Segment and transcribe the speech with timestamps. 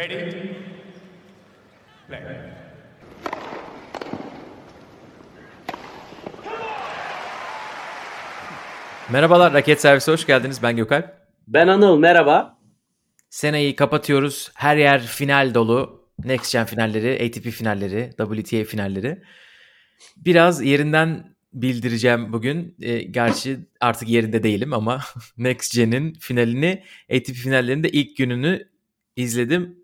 [0.00, 0.32] Ready?
[2.08, 2.20] Play.
[9.10, 10.62] Merhabalar Raket Servisi hoş geldiniz.
[10.62, 11.04] Ben Gökalp.
[11.46, 12.58] Ben Anıl merhaba.
[13.30, 14.50] Seneyi kapatıyoruz.
[14.54, 16.10] Her yer final dolu.
[16.24, 19.22] Next Gen finalleri, ATP finalleri, WTA finalleri.
[20.16, 22.76] Biraz yerinden bildireceğim bugün.
[22.80, 25.00] E, gerçi artık yerinde değilim ama
[25.38, 26.84] Next Gen'in finalini,
[27.16, 28.68] ATP finallerinde ilk gününü
[29.16, 29.79] izledim.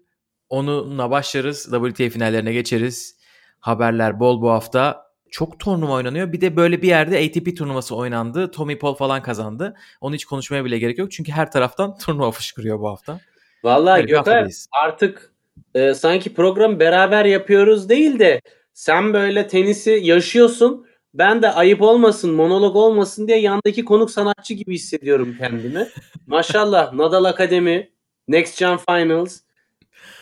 [0.48, 1.62] Onunla başlarız.
[1.62, 3.16] WTA finallerine geçeriz.
[3.60, 5.06] Haberler bol bu hafta.
[5.30, 6.32] Çok turnuva oynanıyor.
[6.32, 8.50] Bir de böyle bir yerde ATP turnuvası oynandı.
[8.50, 9.74] Tommy Paul falan kazandı.
[10.00, 11.12] Onu hiç konuşmaya bile gerek yok.
[11.12, 13.20] Çünkü her taraftan turnuva fışkırıyor bu hafta.
[13.64, 14.50] Vallahi Gökhan
[14.82, 15.32] artık
[15.74, 18.40] e, sanki program beraber yapıyoruz değil de
[18.74, 20.86] sen böyle tenisi yaşıyorsun.
[21.14, 25.88] Ben de ayıp olmasın, monolog olmasın diye yandaki konuk sanatçı gibi hissediyorum kendimi.
[26.26, 27.90] Maşallah Nadal Akademi,
[28.28, 29.40] Next Gen Finals,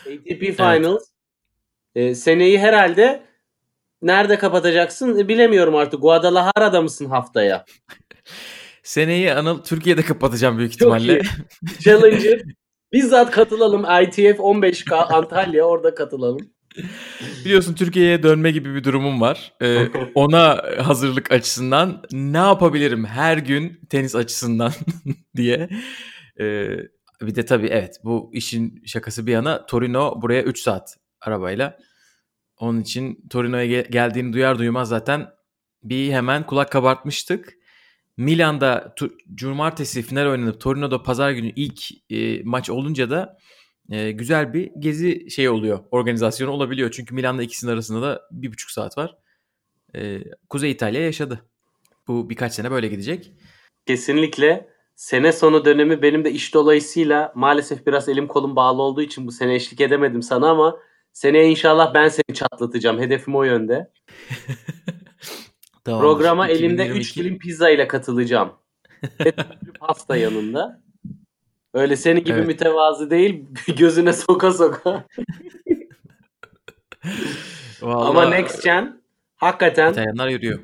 [0.05, 1.03] ATP Finals.
[1.95, 3.23] E, seneyi herhalde
[4.01, 6.01] nerede kapatacaksın E, bilemiyorum artık.
[6.01, 7.65] Guadalajara'da mısın haftaya?
[8.83, 11.13] Seneyi Anıl Türkiye'de kapatacağım büyük Çok ihtimalle.
[11.19, 11.21] iyi.
[11.79, 12.41] Challenger.
[12.93, 13.81] Bizzat katılalım.
[13.81, 16.49] ITF 15K Antalya orada katılalım.
[17.45, 19.53] Biliyorsun Türkiye'ye dönme gibi bir durumum var.
[19.61, 24.71] Ee, ona hazırlık açısından ne yapabilirim her gün tenis açısından
[25.35, 25.69] diye.
[26.39, 26.67] Ee,
[27.21, 31.77] bir de tabii evet bu işin şakası bir yana Torino buraya 3 saat arabayla.
[32.57, 35.29] Onun için Torino'ya ge- geldiğini duyar duymaz zaten
[35.83, 37.53] bir hemen kulak kabartmıştık.
[38.17, 43.37] Milan'da tu- cumartesi final oynanıp Torino'da pazar günü ilk e, maç olunca da
[43.89, 45.79] e, güzel bir gezi şey oluyor.
[45.91, 46.91] Organizasyonu olabiliyor.
[46.91, 49.17] Çünkü Milan'la ikisinin arasında da bir buçuk saat var.
[49.95, 50.19] E,
[50.49, 51.45] Kuzey İtalya yaşadı.
[52.07, 53.31] Bu birkaç sene böyle gidecek.
[53.85, 54.74] Kesinlikle.
[54.95, 59.31] Sene sonu dönemi benim de iş dolayısıyla maalesef biraz elim kolum bağlı olduğu için bu
[59.31, 60.79] sene eşlik edemedim sana ama
[61.13, 62.99] seneye inşallah ben seni çatlatacağım.
[62.99, 63.91] Hedefim o yönde.
[65.83, 66.01] Tamam.
[66.01, 68.53] Programa elimde 3 2022 dilim pizza ile katılacağım.
[69.25, 69.31] Ve
[69.79, 70.81] pasta yanında.
[71.73, 72.47] Öyle senin gibi Evet.
[72.47, 73.45] mütevazı değil
[73.77, 75.05] gözüne soka soka.
[77.81, 79.01] Vallahi Ama Next Gen
[79.35, 80.59] hakikaten İtalyanlar yürüyor.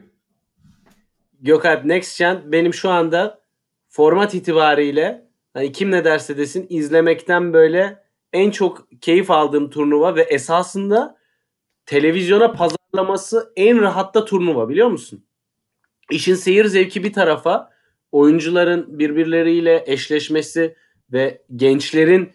[1.42, 3.41] Gökalp Next Gen benim şu anda
[3.92, 8.04] format itibariyle hani kim ne derse desin izlemekten böyle
[8.34, 11.18] en çok keyif aldığım turnuva ve esasında
[11.86, 15.26] televizyona pazarlaması en rahatta turnuva biliyor musun?
[16.12, 17.70] İşin seyir zevki bir tarafa
[18.12, 20.76] oyuncuların birbirleriyle eşleşmesi
[21.12, 22.32] ve gençlerin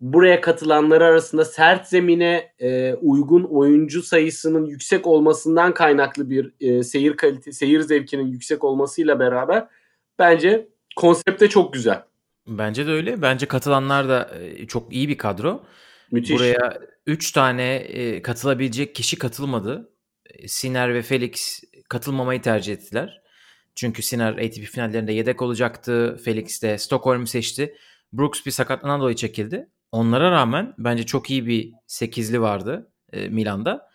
[0.00, 7.16] buraya katılanları arasında sert zemine e, uygun oyuncu sayısının yüksek olmasından kaynaklı bir e, seyir
[7.16, 9.68] kalite seyir zevkinin yüksek olmasıyla beraber
[10.18, 12.02] bence konsepte çok güzel.
[12.46, 13.22] Bence de öyle.
[13.22, 15.64] Bence katılanlar da e, çok iyi bir kadro.
[16.10, 16.36] Müthiş.
[16.36, 19.90] Buraya 3 tane e, katılabilecek kişi katılmadı.
[20.30, 23.22] E, Siner ve Felix katılmamayı tercih ettiler.
[23.74, 26.20] Çünkü Siner ATP finallerinde yedek olacaktı.
[26.24, 27.76] Felix de Stockholm'u seçti.
[28.12, 29.68] Brooks bir sakatlanan dolayı çekildi.
[29.92, 33.90] Onlara rağmen bence çok iyi bir sekizli vardı Milan'da.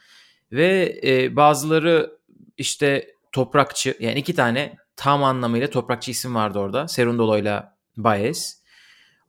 [0.52, 1.00] Ve
[1.36, 2.18] bazıları
[2.58, 6.88] işte toprakçı yani iki tane tam anlamıyla toprakçı isim vardı orada.
[6.88, 8.62] Serundolo'yla Baez.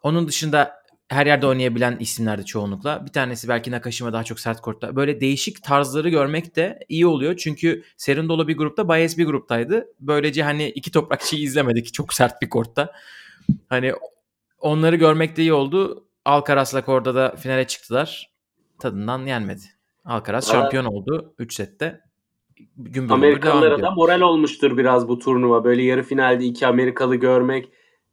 [0.03, 3.07] Onun dışında her yerde oynayabilen isimlerdi çoğunlukla.
[3.07, 4.97] Bir tanesi belki Nakashima daha çok sert kortta.
[4.97, 7.37] Böyle değişik tarzları görmek de iyi oluyor.
[7.37, 9.87] Çünkü Serundolo bir grupta, Baez bir gruptaydı.
[10.01, 12.93] Böylece hani iki toprakçıyı izlemedik çok sert bir kortta.
[13.69, 13.93] Hani
[14.59, 16.07] onları görmek de iyi oldu.
[16.25, 18.33] Alcaraz'la orada da finale çıktılar.
[18.79, 19.63] Tadından yenmedi.
[20.05, 22.01] Alcaraz şampiyon oldu 3 sette.
[22.77, 25.65] Gün Amerikalılara da moral olmuştur biraz bu turnuva.
[25.65, 27.69] Böyle yarı finalde iki Amerikalı görmek.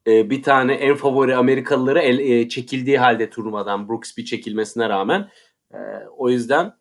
[0.08, 5.30] e, bir tane en favori Amerikalıları el, e, çekildiği halde turnuvadan Brooks bir çekilmesine rağmen.
[5.74, 5.78] E,
[6.18, 6.74] o yüzden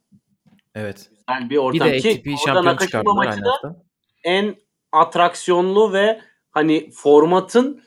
[0.75, 1.11] Evet.
[1.29, 1.89] güzel bir Bir ortam.
[1.89, 3.83] de Ki ATP şampiyon çıkardılar maçı da
[4.25, 4.55] en
[4.93, 6.21] atraksiyonlu ve
[6.51, 7.83] hani formatın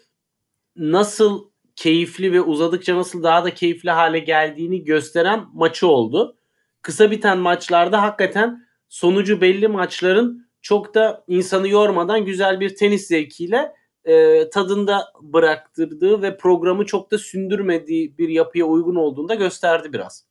[0.75, 6.37] nasıl keyifli ve uzadıkça nasıl daha da keyifli hale geldiğini gösteren maçı oldu.
[6.81, 13.71] Kısa biten maçlarda hakikaten sonucu belli maçların çok da insanı yormadan güzel bir tenis zevkiyle
[14.05, 20.25] e, tadında bıraktırdığı ve programı çok da sündürmediği bir yapıya uygun olduğunu da gösterdi biraz.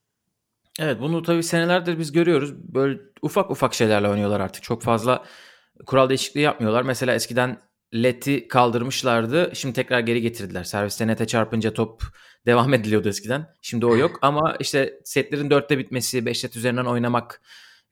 [0.81, 2.55] Evet bunu tabii senelerdir biz görüyoruz.
[2.55, 4.63] Böyle ufak ufak şeylerle oynuyorlar artık.
[4.63, 5.25] Çok fazla
[5.87, 6.83] kural değişikliği yapmıyorlar.
[6.83, 7.59] Mesela eskiden
[7.95, 9.51] leti kaldırmışlardı.
[9.55, 10.65] Şimdi tekrar geri getirdiler.
[10.65, 12.03] Serviste nete çarpınca top
[12.47, 13.47] devam ediliyordu eskiden.
[13.63, 14.19] Şimdi o yok.
[14.23, 17.43] Ama işte setlerin dörtte bitmesi, beş set üzerinden oynamak,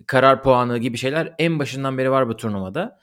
[0.06, 2.99] karar puanı gibi şeyler en başından beri var bu turnuvada.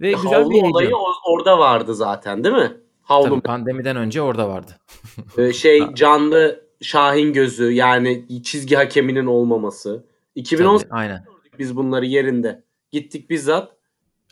[0.00, 2.72] Ve güzel Havlu bir olayı o- orada vardı zaten değil mi?
[3.02, 4.72] Havlu Tabii pandemiden önce orada vardı.
[5.38, 10.06] Ee, şey canlı Şahin gözü yani çizgi hakeminin olmaması.
[10.34, 11.24] 2010 aynen.
[11.58, 12.64] biz bunları yerinde.
[12.92, 13.72] Gittik bizzat.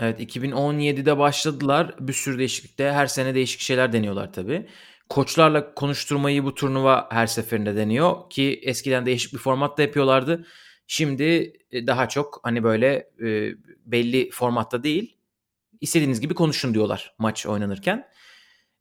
[0.00, 1.94] Evet 2017'de başladılar.
[2.00, 4.66] Bir sürü değişiklikte her sene değişik şeyler deniyorlar tabii.
[5.08, 10.46] Koçlarla konuşturmayı bu turnuva her seferinde deniyor ki eskiden değişik bir formatta yapıyorlardı.
[10.86, 13.52] Şimdi e, daha çok hani böyle e,
[13.86, 15.16] belli formatta değil
[15.80, 18.08] istediğiniz gibi konuşun diyorlar maç oynanırken.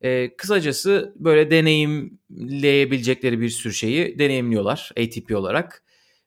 [0.02, 5.84] E, kısacası böyle deneyimleyebilecekleri bir sürü şeyi deneyimliyorlar ATP olarak.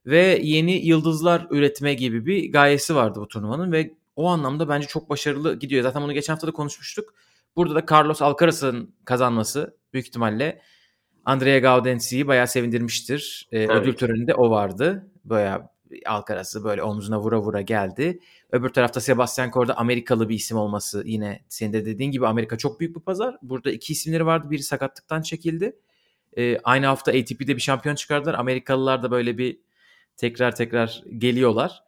[0.07, 5.11] Ve yeni yıldızlar üretme gibi bir gayesi vardı bu turnuvanın ve o anlamda bence çok
[5.11, 5.83] başarılı gidiyor.
[5.83, 7.15] Zaten bunu geçen hafta da konuşmuştuk.
[7.57, 10.63] Burada da Carlos Alcaraz'ın kazanması büyük ihtimalle
[11.27, 13.49] Andrea Gaudenzi'yi bayağı sevindirmiştir.
[13.53, 15.07] Ee, ödül töreninde o vardı.
[15.25, 15.69] Bayağı
[16.07, 18.21] Alcaraz'ı böyle omzuna vura vura geldi.
[18.53, 22.81] Öbür tarafta Sebastian Korda Amerikalı bir isim olması yine senin de dediğin gibi Amerika çok
[22.81, 23.37] büyük bir pazar.
[23.43, 24.51] Burada iki isimleri vardı.
[24.51, 25.77] Biri sakatlıktan çekildi.
[26.37, 28.35] Ee, aynı hafta ATP'de bir şampiyon çıkardılar.
[28.35, 29.59] Amerikalılar da böyle bir
[30.17, 31.83] tekrar tekrar geliyorlar.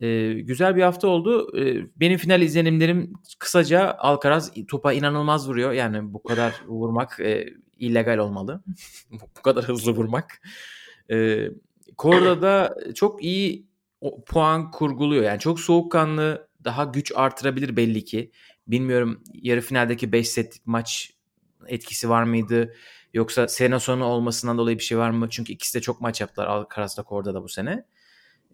[0.00, 1.58] Ee, güzel bir hafta oldu.
[1.58, 5.72] Ee, benim final izlenimlerim kısaca Alcaraz topa inanılmaz vuruyor.
[5.72, 7.46] Yani bu kadar vurmak e,
[7.78, 8.62] illegal olmalı.
[9.36, 10.42] bu kadar hızlı vurmak.
[11.10, 11.48] Ee,
[11.96, 13.66] Korda da çok iyi
[14.26, 15.24] puan kurguluyor.
[15.24, 18.30] Yani çok soğukkanlı, daha güç artırabilir belli ki.
[18.66, 21.10] Bilmiyorum yarı finaldeki 5 setlik maç
[21.66, 22.74] etkisi var mıydı?
[23.14, 25.28] Yoksa sene sonu olmasından dolayı bir şey var mı?
[25.30, 27.84] Çünkü ikisi de çok maç yaptılar Alcaraz'da Korda da bu sene.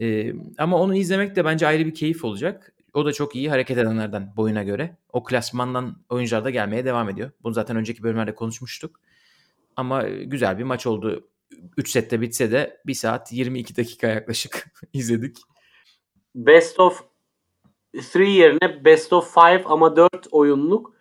[0.01, 2.73] Ee, ama onu izlemek de bence ayrı bir keyif olacak.
[2.95, 4.97] O da çok iyi hareket edenlerden boyuna göre.
[5.13, 7.31] O klasmandan oyuncular da gelmeye devam ediyor.
[7.43, 9.01] Bunu zaten önceki bölümlerde konuşmuştuk.
[9.77, 11.29] Ama güzel bir maç oldu.
[11.77, 15.37] 3 sette bitse de 1 saat 22 dakika yaklaşık izledik.
[16.35, 17.05] Best of
[17.95, 20.95] 3 yerine best of 5 ama 4 oyunluk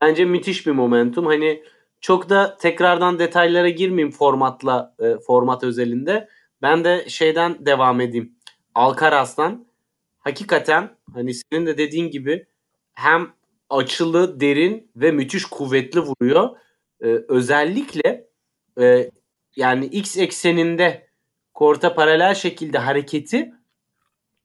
[0.00, 1.26] bence müthiş bir momentum.
[1.26, 1.62] Hani
[2.00, 6.28] çok da tekrardan detaylara girmeyeyim formatla e, format özelinde.
[6.62, 8.35] Ben de şeyden devam edeyim.
[8.76, 9.66] Alcaraz'dan
[10.18, 12.46] hakikaten hani senin de dediğin gibi
[12.94, 13.32] hem
[13.70, 16.56] açılı, derin ve müthiş kuvvetli vuruyor.
[17.00, 18.28] Ee, özellikle
[18.80, 19.10] e,
[19.56, 21.08] yani x ekseninde
[21.54, 23.52] korta paralel şekilde hareketi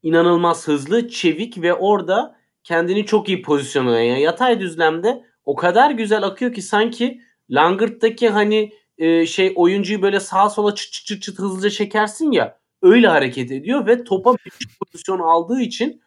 [0.03, 3.99] inanılmaz hızlı, çevik ve orada kendini çok iyi pozisyonluyor.
[3.99, 10.19] Yani yatay düzlemde o kadar güzel akıyor ki sanki Langırt'taki hani e, şey oyuncuyu böyle
[10.19, 15.19] sağa sola çıt çıt, çıt hızlıca çekersin ya öyle hareket ediyor ve topa bir pozisyon
[15.19, 16.01] aldığı için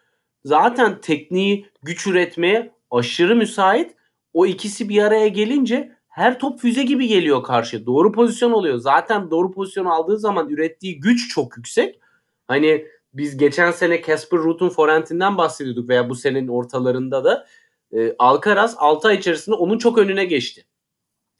[0.44, 3.96] zaten tekniği güç üretmeye aşırı müsait.
[4.32, 7.86] O ikisi bir araya gelince her top füze gibi geliyor karşı.
[7.86, 8.78] Doğru pozisyon oluyor.
[8.78, 12.00] Zaten doğru pozisyon aldığı zaman ürettiği güç çok yüksek.
[12.48, 17.46] Hani biz geçen sene Casper Ruud'un forentinden bahsediyorduk veya bu senenin ortalarında da
[17.92, 20.66] e, Alcaraz 6 ay içerisinde onun çok önüne geçti.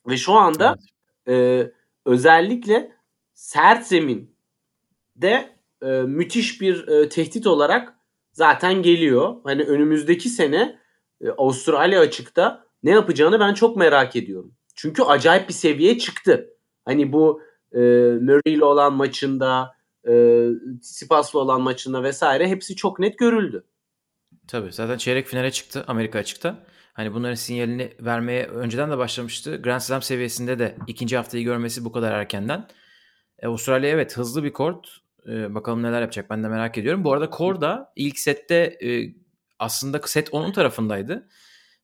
[0.09, 0.77] Ve şu anda
[1.27, 1.69] evet.
[1.69, 1.73] e,
[2.05, 2.93] özellikle
[3.35, 4.34] sert zemin
[5.17, 7.95] de e, müthiş bir e, tehdit olarak
[8.33, 9.37] zaten geliyor.
[9.45, 10.79] Hani önümüzdeki sene
[11.21, 14.55] e, Avustralya açıkta ne yapacağını ben çok merak ediyorum.
[14.75, 16.51] Çünkü acayip bir seviyeye çıktı.
[16.85, 17.79] Hani bu e,
[18.21, 19.75] Murray ile olan maçında,
[20.09, 20.13] e,
[20.83, 23.65] Tsitsipas'la olan maçında vesaire hepsi çok net görüldü.
[24.49, 26.65] Tabii zaten çeyrek finale çıktı Amerika açıkta.
[26.93, 29.63] Hani bunların sinyalini vermeye önceden de başlamıştı.
[29.63, 32.69] Grand Slam seviyesinde de ikinci haftayı görmesi bu kadar erkenden.
[33.39, 35.04] E, Avustralya evet hızlı bir kort.
[35.29, 37.05] E, bakalım neler yapacak ben de merak ediyorum.
[37.05, 39.15] Bu arada Kor da ilk sette e,
[39.59, 41.29] aslında set onun tarafındaydı.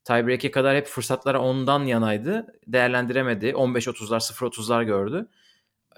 [0.04, 2.46] Tiebreak'e kadar hep fırsatlara ondan yanaydı.
[2.66, 3.46] Değerlendiremedi.
[3.46, 5.28] 15-30'lar 0-30'lar gördü.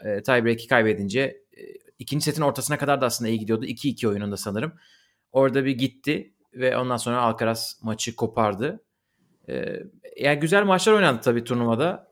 [0.05, 1.62] E, tiebreak'i kaybedince e,
[1.99, 3.64] ikinci setin ortasına kadar da aslında iyi gidiyordu.
[3.64, 4.73] 2-2 oyununda sanırım.
[5.33, 8.85] Orada bir gitti ve ondan sonra Alcaraz maçı kopardı.
[9.49, 9.83] E,
[10.16, 12.09] yani güzel maçlar oynandı tabii turnuvada.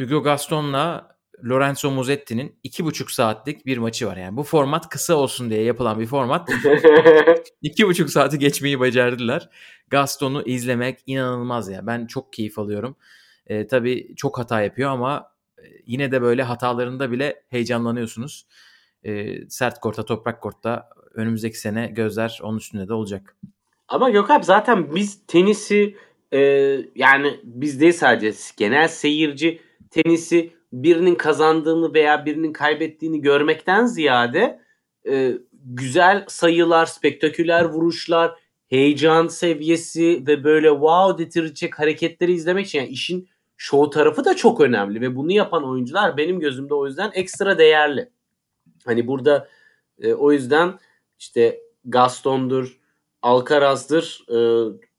[0.00, 4.16] Hugo Gaston'la Lorenzo Musetti'nin iki buçuk saatlik bir maçı var.
[4.16, 6.48] Yani bu format kısa olsun diye yapılan bir format.
[7.62, 9.48] iki buçuk saati geçmeyi becerdiler.
[9.88, 11.86] Gaston'u izlemek inanılmaz ya.
[11.86, 12.96] Ben çok keyif alıyorum.
[13.46, 18.46] Ee, tabii çok hata yapıyor ama e, yine de böyle hatalarında bile heyecanlanıyorsunuz.
[19.04, 23.36] Ee, sert korta, toprak kortta önümüzdeki sene gözler onun üstünde de olacak.
[23.88, 25.96] Ama Gökhan zaten biz tenisi
[26.32, 26.38] e,
[26.94, 30.52] yani biz değil sadece genel seyirci tenisi
[30.82, 34.60] birinin kazandığını veya birinin kaybettiğini görmekten ziyade
[35.08, 38.34] e, güzel sayılar, spektaküler vuruşlar,
[38.68, 44.60] heyecan seviyesi ve böyle wow detirecek hareketleri izlemek için yani işin show tarafı da çok
[44.60, 48.10] önemli ve bunu yapan oyuncular benim gözümde o yüzden ekstra değerli.
[48.84, 49.48] Hani burada
[49.98, 50.78] e, o yüzden
[51.18, 52.78] işte Gaston'dur,
[53.22, 54.38] Alcaraz'dır e,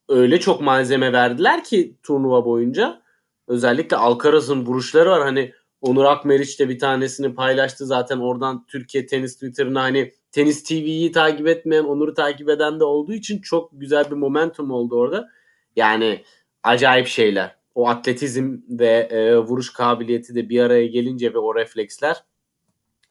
[0.10, 3.02] öyle çok malzeme verdiler ki turnuva boyunca.
[3.48, 5.22] Özellikle Alcaraz'ın vuruşları var.
[5.22, 11.12] Hani Onur Akmeriç de bir tanesini paylaştı zaten oradan Türkiye Tenis Twitter'ına hani Tenis TV'yi
[11.12, 15.30] takip etmeyen Onur'u takip eden de olduğu için çok güzel bir momentum oldu orada.
[15.76, 16.24] Yani
[16.64, 17.56] acayip şeyler.
[17.76, 22.24] O atletizm ve e, vuruş kabiliyeti de bir araya gelince ve o refleksler.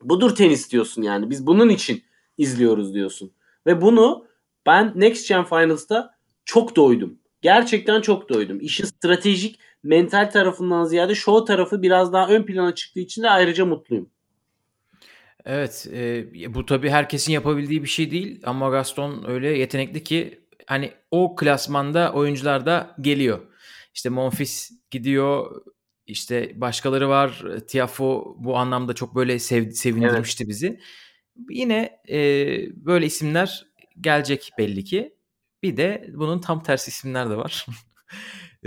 [0.03, 1.31] Budur tenis diyorsun yani.
[1.31, 2.03] Biz bunun için
[2.39, 3.33] izliyoruz diyorsun.
[3.67, 4.27] Ve bunu
[4.67, 7.19] ben Next Gen Finals'ta çok doydum.
[7.43, 8.59] Gerçekten çok doydum.
[8.61, 13.65] İşin stratejik, mental tarafından ziyade show tarafı biraz daha ön plana çıktığı için de ayrıca
[13.67, 14.11] mutluyum.
[15.45, 20.93] Evet, e, bu tabii herkesin yapabildiği bir şey değil ama Gaston öyle yetenekli ki hani
[21.11, 23.41] o klasmanda oyuncular da geliyor.
[23.95, 25.63] İşte Monfils gidiyor,
[26.07, 27.45] işte başkaları var.
[27.69, 30.51] Tiafo bu anlamda çok böyle sev, sevindirmişti evet.
[30.51, 30.81] bizi.
[31.51, 32.19] Yine e,
[32.87, 33.67] böyle isimler
[34.01, 35.17] gelecek belli ki.
[35.63, 37.67] Bir de bunun tam tersi isimler de var.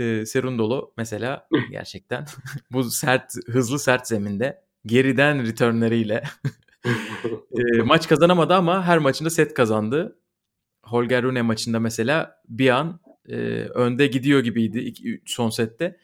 [0.00, 2.26] e, Serundolo mesela gerçekten
[2.72, 6.22] bu sert hızlı sert zeminde geriden returnleriyle
[7.58, 10.16] e, maç kazanamadı ama her maçında set kazandı.
[10.82, 13.36] Holger Rune maçında mesela bir an e,
[13.74, 15.96] önde gidiyor gibiydi iki, son sette.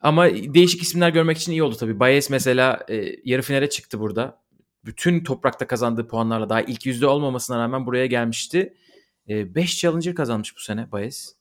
[0.00, 2.00] Ama değişik isimler görmek için iyi oldu tabii.
[2.00, 4.42] Bayes mesela e, yarı finale çıktı burada.
[4.84, 8.74] Bütün toprakta kazandığı puanlarla daha ilk yüzde olmamasına rağmen buraya gelmişti.
[9.28, 11.37] 5 e, Challenger kazanmış bu sene Bayes.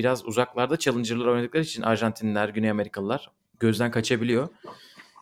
[0.00, 3.30] Biraz uzaklarda Challenger'lar oynadıkları için Arjantinliler, Güney Amerikalılar
[3.60, 4.48] gözden kaçabiliyor.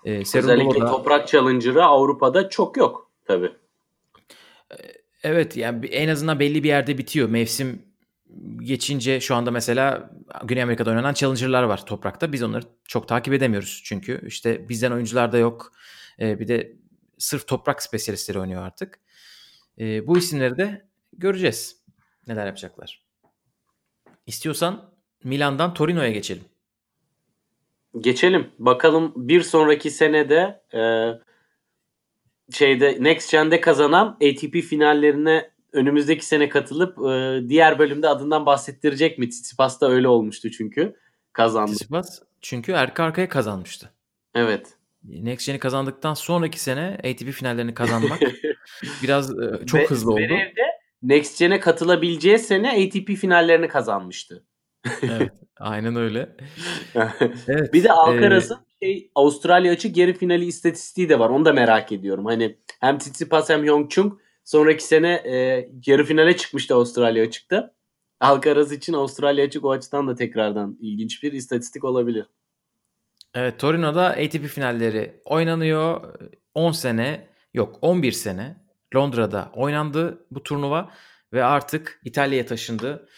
[0.04, 0.86] E, Özellikle da...
[0.86, 3.52] toprak Challenger'ı Avrupa'da çok yok tabii.
[4.70, 4.76] E,
[5.22, 7.28] evet yani en azından belli bir yerde bitiyor.
[7.28, 7.82] Mevsim
[8.62, 10.10] geçince şu anda mesela
[10.44, 12.32] Güney Amerika'da oynanan Challenger'lar var toprakta.
[12.32, 15.72] Biz onları çok takip edemiyoruz çünkü işte bizden oyuncular da yok.
[16.20, 16.72] Ee, bir de
[17.18, 19.00] sırf toprak spesyalistleri oynuyor artık.
[19.78, 21.82] Ee, bu isimleri de göreceğiz.
[22.26, 23.07] Neler yapacaklar.
[24.28, 24.90] İstiyorsan
[25.24, 26.44] Milan'dan Torino'ya geçelim.
[28.00, 28.50] Geçelim.
[28.58, 30.82] Bakalım bir sonraki senede e,
[32.52, 39.28] şeyde Next Gen'de kazanan ATP finallerine önümüzdeki sene katılıp e, diğer bölümde adından bahsettirecek mi?
[39.28, 40.96] Tsitsipas da öyle olmuştu çünkü.
[41.32, 41.70] Kazandı.
[41.70, 43.90] Tsitsipas çünkü arka arkaya kazanmıştı.
[44.34, 44.66] Evet.
[45.04, 48.20] Next Gen'i kazandıktan sonraki sene ATP finallerini kazanmak
[49.02, 50.20] biraz e, çok Ve, hızlı oldu.
[50.20, 54.44] Zverev'de Next Gen'e katılabileceği sene ATP finallerini kazanmıştı.
[55.02, 56.36] evet, aynen öyle.
[57.48, 58.86] evet, bir de Alcaraz'ın e...
[58.86, 61.30] şey, Avustralya açık yarı finali istatistiği de var.
[61.30, 62.24] Onu da merak ediyorum.
[62.24, 67.74] Hani hem Tsitsipas hem Yong Chung Sonraki sene e, yarı finale çıkmıştı Avustralya açıkta.
[68.20, 72.26] Alcaraz için Avustralya açık o açıdan da tekrardan ilginç bir istatistik olabilir.
[73.34, 76.14] Evet Torino'da ATP finalleri oynanıyor.
[76.54, 78.56] 10 sene yok 11 sene
[78.96, 80.90] Londra'da oynandı bu turnuva
[81.32, 83.08] ve artık İtalya'ya taşındı.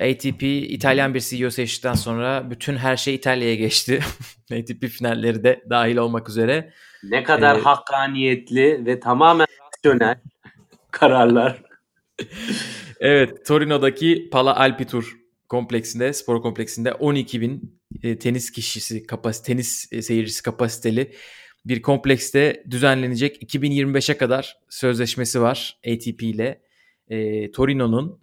[0.00, 4.00] ATP İtalyan bir CEO seçtikten sonra bütün her şey İtalya'ya geçti.
[4.52, 6.72] ATP finalleri de dahil olmak üzere.
[7.02, 10.20] Ne kadar ee, hakkaniyetli ve tamamen rasyonel
[10.90, 11.62] kararlar.
[13.00, 15.16] evet Torino'daki Pala Alpi Tur
[15.48, 21.12] kompleksinde, spor kompleksinde 12 bin e, tenis kişisi, kapas tenis e, seyircisi kapasiteli
[21.64, 26.62] bir komplekste düzenlenecek 2025'e kadar sözleşmesi var ATP ile.
[27.08, 28.20] E, Torino'nun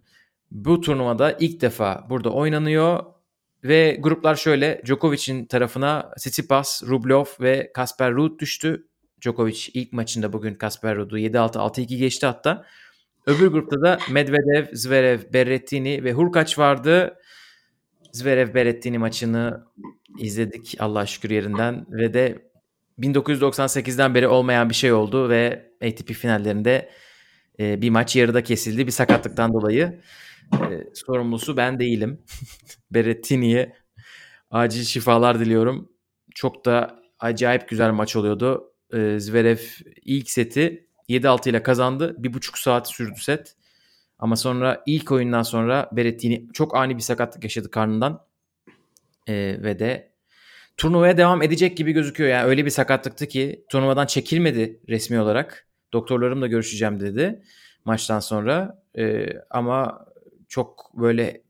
[0.51, 3.03] bu turnuvada ilk defa burada oynanıyor
[3.63, 8.86] ve gruplar şöyle Djokovic'in tarafına Tsitsipas, Rublev ve Kasper Ruud düştü.
[9.22, 12.65] Djokovic ilk maçında bugün Kasper Ruud'u 7-6 6-2 geçti hatta.
[13.25, 17.17] Öbür grupta da Medvedev, Zverev, Berrettini ve Hurkaç vardı.
[18.12, 19.65] Zverev Berrettini maçını
[20.19, 22.49] izledik Allah şükür yerinden ve de
[23.00, 26.89] 1998'den beri olmayan bir şey oldu ve ATP finallerinde
[27.60, 30.01] e, bir maç yarıda kesildi bir sakatlıktan dolayı.
[30.53, 32.22] E, sorumlusu ben değilim.
[32.91, 33.75] Berrettini'ye
[34.51, 35.89] acil şifalar diliyorum.
[36.36, 38.74] Çok da acayip güzel maç oluyordu.
[38.94, 39.58] E, Zverev
[40.06, 42.15] ilk seti 7-6 ile kazandı.
[42.18, 43.56] Bir buçuk saat sürdü set.
[44.20, 48.25] Ama sonra ilk oyundan sonra Berrettini çok ani bir sakatlık yaşadı karnından.
[49.27, 50.08] E, ve de
[50.79, 52.29] turnuvaya devam edecek gibi gözüküyor.
[52.29, 55.67] Yani öyle bir sakatlıktı ki turnuvadan çekilmedi resmi olarak.
[55.93, 57.41] Doktorlarımla görüşeceğim dedi
[57.86, 58.83] maçtan sonra.
[58.98, 60.05] E, ama
[60.48, 61.41] çok böyle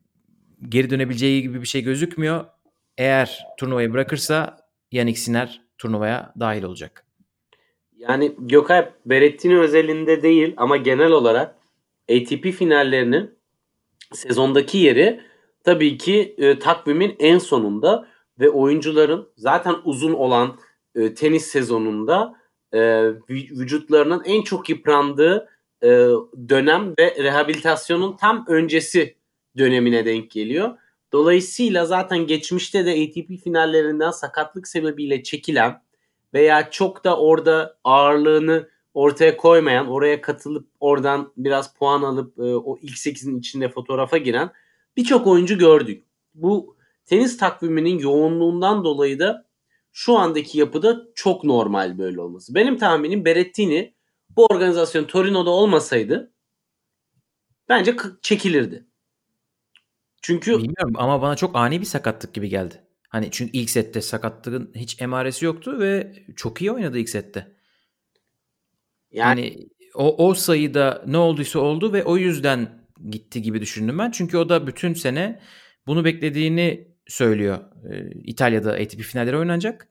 [0.69, 2.45] geri dönebileceği gibi bir şey gözükmüyor.
[2.98, 4.57] Eğer turnuvayı bırakırsa
[4.91, 7.05] Yannick Sinner turnuvaya dahil olacak.
[7.98, 11.55] Yani Gökay Berrettini özelinde değil ama genel olarak
[12.12, 13.31] ATP finallerinin
[14.13, 15.21] sezondaki yeri
[15.63, 18.08] tabii ki e, takvimin en sonunda
[18.39, 20.58] ve oyuncuların zaten uzun olan
[20.96, 22.36] e, tenis sezonunda
[22.74, 22.79] e,
[23.29, 25.50] vücutlarının en çok yıprandığı
[25.84, 25.88] e,
[26.50, 29.15] dönem ve rehabilitasyonun tam öncesi
[29.58, 30.77] dönemine denk geliyor.
[31.12, 35.81] Dolayısıyla zaten geçmişte de ATP finallerinden sakatlık sebebiyle çekilen
[36.34, 42.77] veya çok da orada ağırlığını ortaya koymayan, oraya katılıp oradan biraz puan alıp e, o
[42.81, 44.51] ilk 8'in içinde fotoğrafa giren
[44.98, 46.03] birçok oyuncu gördük.
[46.34, 46.75] Bu
[47.09, 49.49] tenis takviminin yoğunluğundan dolayı da
[49.91, 52.55] şu andaki yapıda çok normal böyle olması.
[52.55, 53.95] Benim tahminim Berettini
[54.29, 56.33] bu organizasyon Torino'da olmasaydı
[57.69, 58.85] bence çekilirdi.
[60.21, 62.83] Çünkü bilmiyorum ama bana çok ani bir sakatlık gibi geldi.
[63.09, 67.55] Hani çünkü ilk sette sakatlığın hiç emaresi yoktu ve çok iyi oynadı ilk sette.
[69.11, 74.11] Yani, yani o, o sayıda ne olduysa oldu ve o yüzden gitti gibi düşündüm ben.
[74.11, 75.39] Çünkü o da bütün sene
[75.87, 77.59] bunu beklediğini söylüyor.
[77.91, 79.87] Ee, İtalya'da ATP finalleri oynanacak.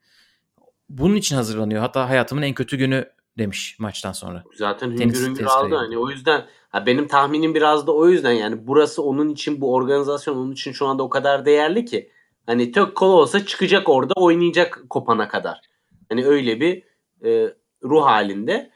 [0.89, 1.81] Bunun için hazırlanıyor.
[1.81, 3.05] Hatta hayatımın en kötü günü
[3.39, 4.45] demiş maçtan sonra.
[4.55, 8.67] Zaten hüngür hüngür aldı hani o yüzden ha benim tahminim biraz da o yüzden yani
[8.67, 12.11] burası onun için bu organizasyon onun için şu anda o kadar değerli ki
[12.47, 15.61] hani tök kolu olsa çıkacak orada oynayacak kopana kadar.
[16.09, 16.83] Hani öyle bir
[17.25, 18.71] e, ruh halinde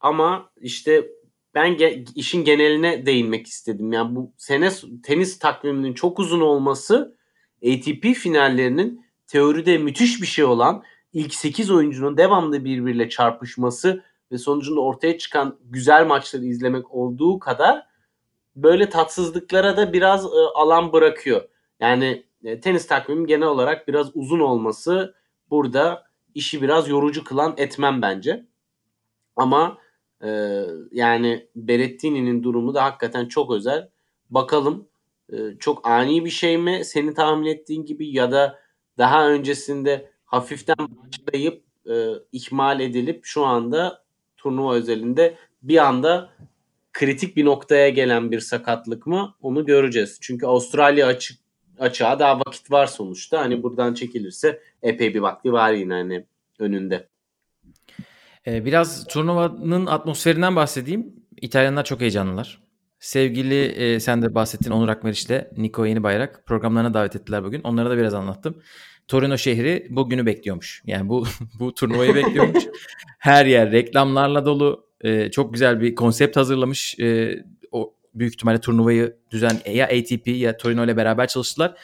[0.00, 1.10] ama işte
[1.54, 3.92] ben ge- işin geneline değinmek istedim.
[3.92, 4.70] Yani bu sene
[5.02, 7.16] tenis takviminin çok uzun olması
[7.64, 14.02] ATP finallerinin teoride müthiş bir şey olan ilk 8 oyuncunun devamlı birbiriyle çarpışması
[14.32, 17.86] ve sonucunda ortaya çıkan güzel maçları izlemek olduğu kadar
[18.56, 21.48] böyle tatsızlıklara da biraz e, alan bırakıyor.
[21.80, 25.14] Yani e, tenis takvimi genel olarak biraz uzun olması
[25.50, 26.04] burada
[26.34, 28.46] işi biraz yorucu kılan etmem bence.
[29.36, 29.78] Ama
[30.24, 30.60] e,
[30.92, 33.88] yani Berettini'nin durumu da hakikaten çok özel.
[34.30, 34.88] Bakalım
[35.32, 38.58] e, çok ani bir şey mi seni tahmin ettiğin gibi ya da
[38.98, 41.94] daha öncesinde hafiften başlayıp e,
[42.32, 44.04] ihmal edilip şu anda
[44.36, 46.30] turnuva özelinde bir anda
[46.92, 50.18] kritik bir noktaya gelen bir sakatlık mı onu göreceğiz.
[50.20, 51.38] Çünkü Avustralya açık
[51.78, 53.40] açığa daha vakit var sonuçta.
[53.40, 56.26] Hani buradan çekilirse epey bir vakti var yine hani
[56.58, 57.08] önünde.
[58.46, 61.12] Ee, biraz turnuvanın atmosferinden bahsedeyim.
[61.40, 62.63] İtalyanlar çok heyecanlılar.
[63.04, 67.60] Sevgili e, sen de bahsettin Onur Akmeriş ile Niko Yeni Bayrak programlarına davet ettiler bugün.
[67.62, 68.62] Onlara da biraz anlattım.
[69.08, 70.82] Torino şehri bugünü bekliyormuş.
[70.86, 71.26] Yani bu
[71.58, 72.64] bu turnuvayı bekliyormuş.
[73.18, 74.86] Her yer reklamlarla dolu.
[75.00, 76.98] Ee, çok güzel bir konsept hazırlamış.
[77.00, 81.74] Ee, o büyük ihtimalle turnuvayı düzen ya ATP ya Torino ile beraber çalıştılar.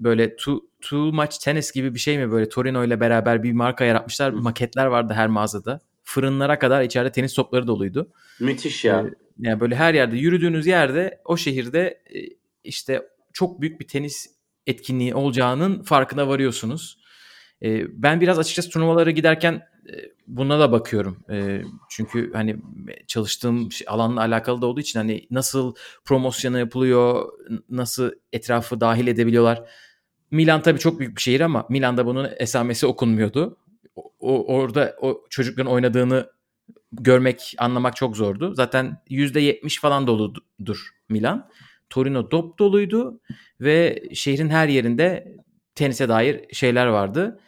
[0.00, 3.84] Böyle too, too much tennis gibi bir şey mi böyle Torino ile beraber bir marka
[3.84, 4.30] yaratmışlar.
[4.30, 5.80] Maketler vardı her mağazada.
[6.02, 8.08] Fırınlara kadar içeride tenis topları doluydu.
[8.40, 9.00] Müthiş ya.
[9.00, 12.18] Ee, yani böyle her yerde yürüdüğünüz yerde o şehirde e,
[12.64, 14.26] işte çok büyük bir tenis
[14.66, 16.98] etkinliği olacağının farkına varıyorsunuz.
[17.62, 19.54] E, ben biraz açıkçası turnuvalara giderken
[19.88, 19.94] e,
[20.26, 21.24] buna da bakıyorum.
[21.90, 22.56] Çünkü hani
[23.06, 25.74] çalıştığım şey, alanla alakalı da olduğu için hani nasıl
[26.04, 27.28] promosyonu yapılıyor,
[27.68, 29.62] nasıl etrafı dahil edebiliyorlar.
[30.30, 33.56] Milan tabii çok büyük bir şehir ama Milan'da bunun esamesi okunmuyordu.
[34.20, 36.30] O, orada o çocukların oynadığını
[36.92, 38.54] görmek, anlamak çok zordu.
[38.54, 41.48] Zaten %70 falan doludur Milan.
[41.90, 43.20] Torino dop doluydu
[43.60, 45.36] ve şehrin her yerinde
[45.74, 47.40] tenise dair şeyler vardı.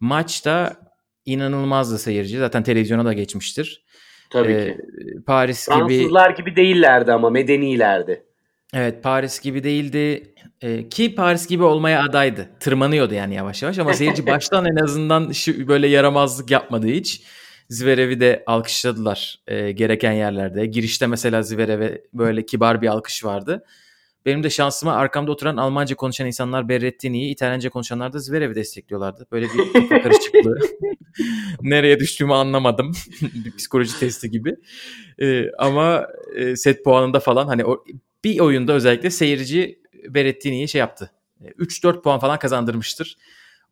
[0.00, 0.76] Maçta
[1.24, 2.38] inanılmazdı seyirci.
[2.38, 3.84] Zaten televizyona da geçmiştir.
[4.30, 4.78] Tabii ee, ki.
[5.26, 8.26] Paris Fransızlar gibi Fransızlar gibi değillerdi ama medenilerdi.
[8.74, 10.34] Evet Paris gibi değildi.
[10.60, 12.50] Ee, ki Paris gibi olmaya adaydı.
[12.60, 17.22] Tırmanıyordu yani yavaş yavaş ama seyirci baştan en azından şu, böyle yaramazlık yapmadı hiç.
[17.68, 20.66] Zverev'i de alkışladılar e, gereken yerlerde.
[20.66, 23.64] Girişte mesela Zverev'e böyle kibar bir alkış vardı.
[24.26, 29.26] Benim de şansıma arkamda oturan Almanca konuşan insanlar Berrettini'yi, İtalyanca konuşanlar da Zverev'i destekliyorlardı.
[29.32, 30.58] Böyle bir karışıklığı.
[31.62, 32.92] Nereye düştüğümü anlamadım.
[33.44, 34.56] bir psikoloji testi gibi.
[35.20, 37.84] Ee, ama e, set puanında falan hani o,
[38.24, 41.10] bir oyunda özellikle seyirci Berrettini'yi şey yaptı.
[41.58, 43.16] 3-4 puan falan kazandırmıştır.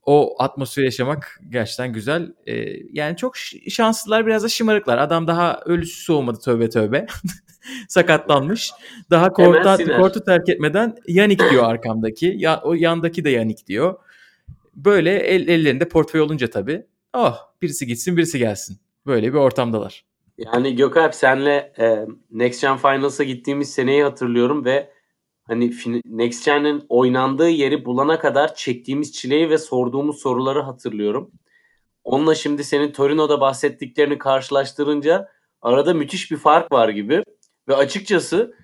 [0.06, 2.32] O atmosferi yaşamak gerçekten güzel.
[2.46, 3.36] Ee, yani çok
[3.70, 4.98] şanslılar biraz da şımarıklar.
[4.98, 7.06] Adam daha ölüsü soğumadı tövbe tövbe.
[7.88, 8.72] sakatlanmış.
[9.10, 12.34] Daha kortu, kortu terk etmeden Yanik diyor arkamdaki.
[12.36, 13.94] Ya, o yandaki de Yanik diyor.
[14.74, 16.86] Böyle el, ellerinde portföy olunca tabii.
[17.14, 18.78] Oh birisi gitsin birisi gelsin.
[19.06, 20.04] Böyle bir ortamdalar.
[20.38, 24.91] Yani Gökalp senle e, Next Gen Finals'a gittiğimiz seneyi hatırlıyorum ve
[25.44, 25.72] hani
[26.04, 31.30] Next Gen'in oynandığı yeri bulana kadar çektiğimiz çileyi ve sorduğumuz soruları hatırlıyorum.
[32.04, 35.28] Onunla şimdi senin Torino'da bahsettiklerini karşılaştırınca
[35.62, 37.22] arada müthiş bir fark var gibi.
[37.68, 38.54] Ve açıkçası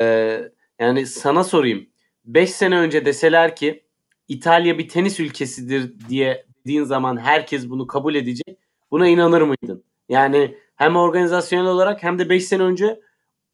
[0.00, 0.40] e,
[0.78, 1.86] yani sana sorayım.
[2.24, 3.84] 5 sene önce deseler ki
[4.28, 8.58] İtalya bir tenis ülkesidir diye dediğin zaman herkes bunu kabul edecek.
[8.90, 9.84] Buna inanır mıydın?
[10.08, 13.00] Yani hem organizasyonel olarak hem de 5 sene önce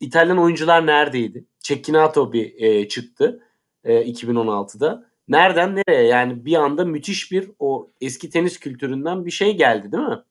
[0.04, 1.44] İtalyan oyuncular neredeydi?
[1.60, 3.40] Cecchinato bir e, çıktı
[3.84, 5.10] e, 2016'da.
[5.28, 6.02] Nereden nereye?
[6.02, 10.22] Yani bir anda müthiş bir o eski tenis kültüründen bir şey geldi değil mi?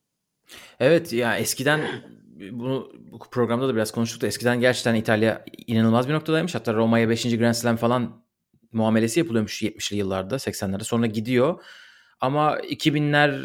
[0.80, 1.82] Evet ya eskiden
[2.52, 6.56] bunu bu programda da biraz konuştuk da eskiden gerçekten İtalya inanılmaz bir noktadaymış.
[6.56, 7.38] Hatta Roma'ya 5.
[7.38, 8.24] Grand Slam falan
[8.72, 10.84] muamelesi yapılıyormuş 70'li yıllarda 80'lerde.
[10.84, 11.64] Sonra gidiyor.
[12.22, 13.40] Ama 2000'ler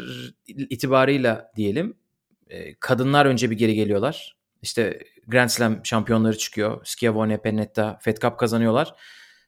[0.47, 1.97] itibarıyla diyelim
[2.49, 4.38] e, kadınlar önce bir geri geliyorlar.
[4.61, 6.85] İşte Grand Slam şampiyonları çıkıyor.
[6.85, 8.95] Schiavone, Pennetta, Fed Cup kazanıyorlar.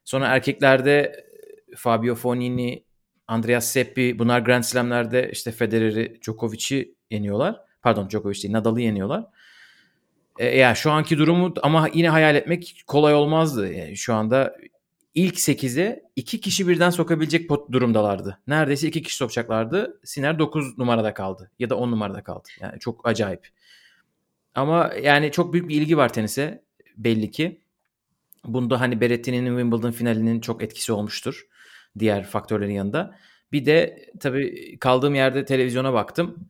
[0.05, 1.25] Sonra erkeklerde
[1.77, 2.83] Fabio Fognini,
[3.27, 7.61] Andreas Seppi bunlar Grand Slam'lerde işte Federer'i, Djokovic'i yeniyorlar.
[7.81, 9.25] Pardon Djokovic değil Nadal'ı yeniyorlar.
[10.39, 13.73] E, yani şu anki durumu ama yine hayal etmek kolay olmazdı.
[13.73, 14.55] Yani şu anda
[15.15, 18.39] ilk 8'e iki kişi birden sokabilecek durumdalardı.
[18.47, 19.99] Neredeyse iki kişi sokacaklardı.
[20.03, 22.47] Siner 9 numarada kaldı ya da 10 numarada kaldı.
[22.59, 23.47] Yani çok acayip.
[24.55, 26.63] Ama yani çok büyük bir ilgi var tenise
[26.97, 27.61] belli ki.
[28.45, 31.47] Bunda hani Berretti'nin Wimbledon finalinin çok etkisi olmuştur.
[31.99, 33.17] Diğer faktörlerin yanında.
[33.51, 36.49] Bir de tabii kaldığım yerde televizyona baktım.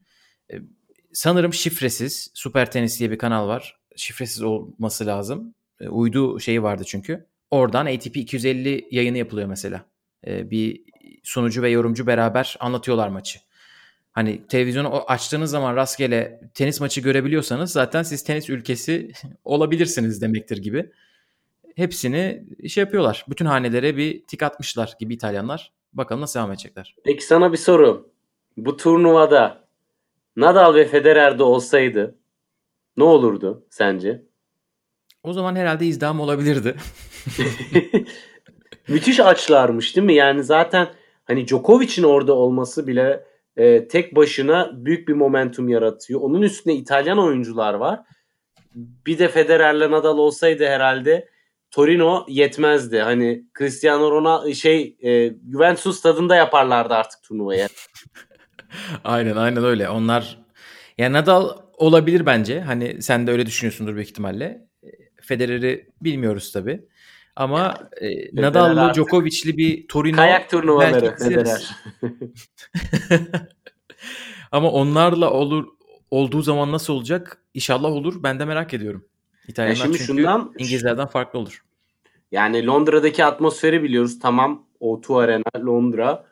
[1.13, 3.79] Sanırım şifresiz Süper Tenis diye bir kanal var.
[3.95, 5.55] Şifresiz olması lazım.
[5.89, 7.25] Uydu şeyi vardı çünkü.
[7.51, 9.85] Oradan ATP 250 yayını yapılıyor mesela.
[10.27, 10.81] Bir
[11.23, 13.39] sunucu ve yorumcu beraber anlatıyorlar maçı.
[14.12, 19.12] Hani televizyonu açtığınız zaman rastgele tenis maçı görebiliyorsanız zaten siz tenis ülkesi
[19.43, 20.91] olabilirsiniz demektir gibi.
[21.76, 23.26] Hepsini şey yapıyorlar.
[23.30, 25.71] Bütün hanelere bir tik atmışlar gibi İtalyanlar.
[25.93, 26.95] Bakalım nasıl devam edecekler.
[27.04, 28.12] Peki sana bir soru.
[28.58, 29.67] Bu turnuvada
[30.36, 32.15] Nadal ve Federer de olsaydı
[32.97, 34.24] ne olurdu sence?
[35.24, 36.76] O zaman herhalde izdam olabilirdi.
[38.88, 40.15] Müthiş açlarmış değil mi?
[40.15, 40.88] Yani zaten
[41.26, 46.21] hani Djokovic'in orada olması bile e, tek başına büyük bir momentum yaratıyor.
[46.21, 47.99] Onun üstüne İtalyan oyuncular var.
[48.75, 51.29] Bir de Federer'le Nadal olsaydı herhalde
[51.71, 52.99] Torino yetmezdi.
[52.99, 57.67] Hani Cristiano Ronaldo şey e, Juventus stadında yaparlardı artık turnuvayı.
[59.03, 59.89] aynen aynen öyle.
[59.89, 60.39] Onlar
[60.97, 62.61] ya Nadal olabilir bence.
[62.61, 64.67] Hani sen de öyle düşünüyorsundur büyük ihtimalle.
[65.21, 66.85] Federer'i bilmiyoruz tabi.
[67.41, 71.75] Ama e, Nadal'lı Djokovic'li bir Torino kayak turnuvaları Federer.
[74.51, 75.67] Ama onlarla olur
[76.12, 77.38] olduğu zaman nasıl olacak?
[77.54, 78.23] İnşallah olur.
[78.23, 79.06] Ben de merak ediyorum.
[79.47, 81.63] İtalyanlar yani çünkü şundan, İngilizlerden farklı olur.
[82.32, 84.19] Yani Londra'daki atmosferi biliyoruz.
[84.19, 86.25] Tamam O2 Arena Londra.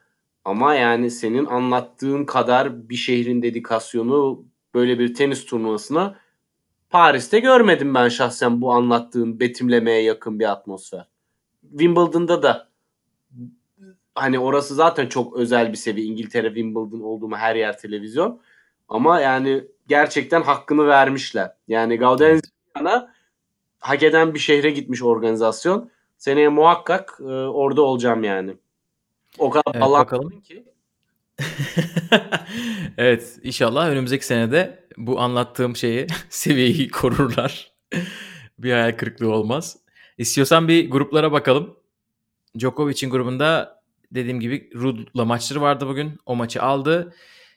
[0.45, 6.15] Ama yani senin anlattığın kadar bir şehrin dedikasyonu böyle bir tenis turnuvasına
[6.89, 11.07] Paris'te görmedim ben şahsen bu anlattığın betimlemeye yakın bir atmosfer.
[11.69, 12.69] Wimbledon'da da
[14.15, 16.07] hani orası zaten çok özel bir seviye.
[16.07, 18.41] İngiltere Wimbledon olduğumu her yer televizyon.
[18.89, 21.51] Ama yani gerçekten hakkını vermişler.
[21.67, 23.13] Yani Gaudenzi'na
[23.79, 25.89] hak eden bir şehre gitmiş organizasyon.
[26.17, 28.55] Seneye muhakkak e, orada olacağım yani.
[29.37, 30.65] O kadar evet, bakalım ki.
[32.97, 37.71] evet inşallah önümüzdeki senede bu anlattığım şeyi seviyeyi korurlar.
[38.59, 39.77] bir hayal kırıklığı olmaz.
[40.17, 41.75] İstiyorsan bir gruplara bakalım.
[42.59, 46.19] Djokovic'in grubunda dediğim gibi Rud'la maçları vardı bugün.
[46.25, 47.13] O maçı aldı.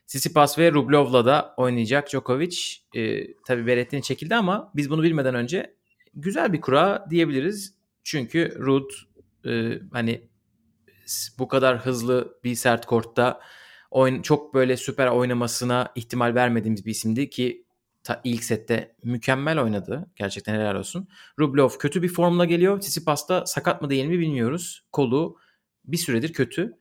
[0.06, 2.58] Tsitsipas ve Rublev'la da oynayacak Djokovic.
[2.96, 5.74] Ee, tabii Berettin çekildi ama biz bunu bilmeden önce
[6.14, 7.74] güzel bir kura diyebiliriz.
[8.04, 8.90] Çünkü Rud
[9.46, 10.28] e, hani
[11.38, 13.40] bu kadar hızlı bir sert kortta
[13.92, 17.64] oyun, çok böyle süper oynamasına ihtimal vermediğimiz bir isimdi ki
[18.04, 20.10] ta, ilk sette mükemmel oynadı.
[20.16, 21.08] Gerçekten helal olsun.
[21.38, 22.80] Rublev kötü bir formla geliyor.
[22.80, 24.84] Tsitsipas'ta sakat mı değil mi bilmiyoruz.
[24.92, 25.36] Kolu
[25.84, 26.78] bir süredir kötü.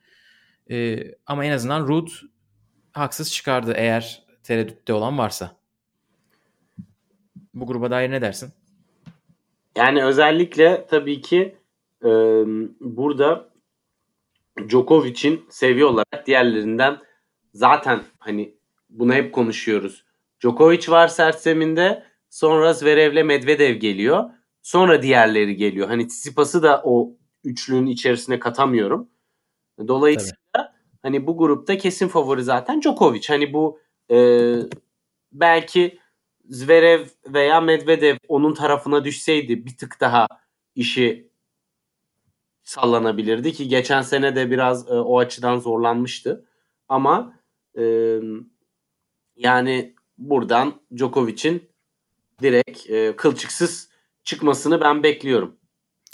[0.71, 2.09] Ee, ama en azından Rud
[2.91, 5.57] haksız çıkardı eğer tereddütte olan varsa.
[7.53, 8.53] Bu gruba dair ne dersin?
[9.77, 11.55] Yani özellikle tabii ki
[12.03, 12.09] e,
[12.79, 13.50] burada
[14.69, 16.97] Djokovic'in seviye olarak diğerlerinden
[17.53, 18.55] zaten hani
[18.89, 20.05] bunu hep konuşuyoruz.
[20.41, 24.29] Djokovic var sert zeminde sonra Zverev'le Medvedev geliyor.
[24.61, 25.87] Sonra diğerleri geliyor.
[25.87, 29.09] Hani Tsitsipas'ı da o üçlünün içerisine katamıyorum.
[29.87, 30.67] Dolayısıyla Tabii.
[31.01, 33.27] hani bu grupta kesin favori zaten Djokovic.
[33.27, 33.79] Hani bu
[34.11, 34.17] e,
[35.31, 35.99] belki
[36.45, 40.27] Zverev veya Medvedev onun tarafına düşseydi bir tık daha
[40.75, 41.30] işi
[42.71, 46.45] sallanabilirdi ki geçen sene de biraz e, o açıdan zorlanmıştı.
[46.89, 47.33] Ama
[47.77, 47.83] e,
[49.35, 51.69] yani buradan Djokovic'in
[52.41, 53.89] direkt e, kılçıksız
[54.23, 55.57] çıkmasını ben bekliyorum.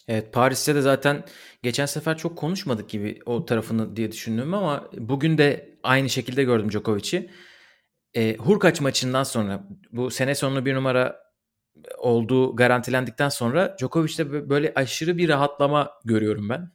[0.07, 1.23] Evet Paris'te de zaten
[1.63, 6.71] geçen sefer çok konuşmadık gibi o tarafını diye düşündüm ama bugün de aynı şekilde gördüm
[6.71, 7.29] Djokovic'i.
[8.13, 11.26] E, Hurkaç maçından sonra bu sene sonu bir numara
[11.97, 16.71] olduğu garantilendikten sonra Djokovic'te böyle aşırı bir rahatlama görüyorum ben.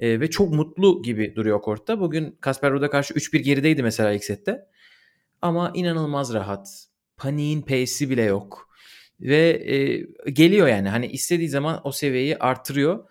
[0.00, 2.00] E, ve çok mutlu gibi duruyor kortta.
[2.00, 4.66] Bugün Kasper Ruud'a karşı 3-1 gerideydi mesela ilk sette.
[5.42, 6.86] ama inanılmaz rahat.
[7.16, 8.68] Paniğin pace'i bile yok.
[9.20, 13.04] Ve e, geliyor yani hani istediği zaman o seviyeyi artırıyor.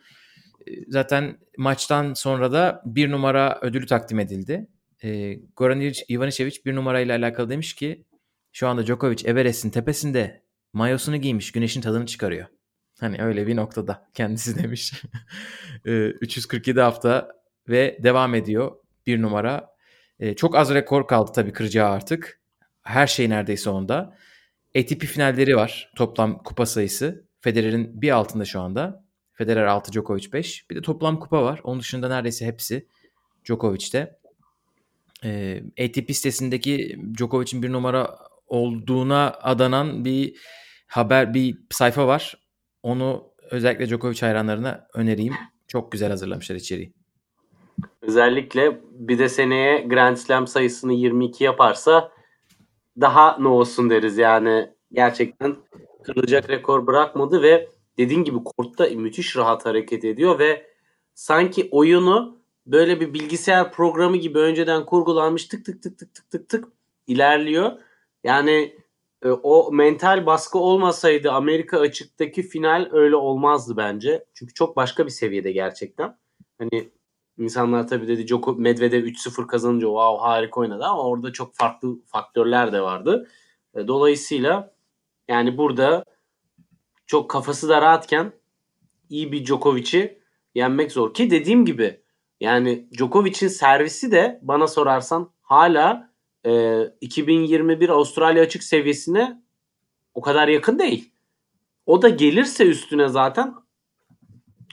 [0.67, 4.67] E, zaten maçtan sonra da bir numara ödülü takdim edildi.
[5.03, 8.05] E, Goran Ivanisevic bir numarayla alakalı demiş ki
[8.51, 12.47] şu anda Djokovic Everest'in tepesinde mayosunu giymiş güneşin tadını çıkarıyor.
[12.99, 14.93] Hani öyle bir noktada kendisi demiş.
[15.85, 17.31] 347 e, hafta
[17.69, 18.71] ve devam ediyor
[19.07, 19.73] bir numara.
[20.19, 22.39] E, çok az rekor kaldı tabii kıracağı artık.
[22.81, 24.17] Her şey neredeyse onda.
[24.77, 27.27] ATP finalleri var toplam kupa sayısı.
[27.41, 29.03] Federer'in bir altında şu anda.
[29.33, 30.69] Federer 6, Djokovic 5.
[30.69, 31.61] Bir de toplam kupa var.
[31.63, 32.87] Onun dışında neredeyse hepsi
[33.45, 34.19] Djokovic'te.
[35.23, 40.35] E, ATP sitesindeki Djokovic'in bir numara olduğuna adanan bir
[40.93, 42.35] haber, bir sayfa var.
[42.83, 45.33] Onu özellikle Djokovic hayranlarına önereyim.
[45.67, 46.93] Çok güzel hazırlamışlar içeriği.
[48.01, 52.11] Özellikle bir de seneye Grand Slam sayısını 22 yaparsa
[53.01, 54.69] daha ne olsun deriz yani.
[54.91, 55.55] Gerçekten
[56.03, 60.67] kırılacak rekor bırakmadı ve dediğin gibi kortta müthiş rahat hareket ediyor ve
[61.13, 66.49] sanki oyunu böyle bir bilgisayar programı gibi önceden kurgulanmış tık tık tık tık tık tık
[66.49, 66.67] tık
[67.07, 67.71] ilerliyor.
[68.23, 68.82] Yani
[69.23, 74.25] e, o mental baskı olmasaydı Amerika açıktaki final öyle olmazdı bence.
[74.33, 76.17] Çünkü çok başka bir seviyede gerçekten.
[76.59, 76.91] Hani
[77.37, 82.71] insanlar tabii dedi Djoko Medvedev 3-0 kazanınca wow harika oynadı ama orada çok farklı faktörler
[82.71, 83.27] de vardı.
[83.75, 84.73] E, dolayısıyla
[85.27, 86.05] yani burada
[87.07, 88.33] çok kafası da rahatken
[89.09, 90.19] iyi bir Djokovic'i
[90.55, 91.13] yenmek zor.
[91.13, 92.01] Ki dediğim gibi
[92.39, 96.12] yani Djokovic'in servisi de bana sorarsan hala
[96.45, 99.43] e, 2021 Avustralya açık seviyesine
[100.13, 101.11] o kadar yakın değil.
[101.85, 103.55] O da gelirse üstüne zaten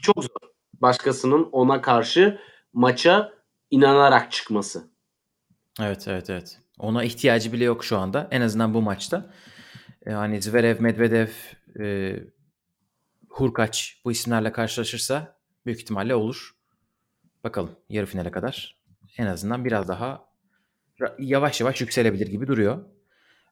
[0.02, 0.50] çok zor.
[0.74, 2.38] Başkasının ona karşı
[2.72, 3.32] maça
[3.70, 4.90] inanarak çıkması.
[5.80, 6.58] Evet evet evet.
[6.78, 8.28] Ona ihtiyacı bile yok şu anda.
[8.30, 9.30] En azından bu maçta.
[10.06, 11.28] Yani Zverev, Medvedev,
[11.80, 12.16] e,
[13.28, 16.56] Hurkaç bu isimlerle karşılaşırsa büyük ihtimalle olur.
[17.44, 18.76] Bakalım yarı finale kadar.
[19.18, 20.29] En azından biraz daha
[21.18, 22.84] yavaş yavaş yükselebilir gibi duruyor.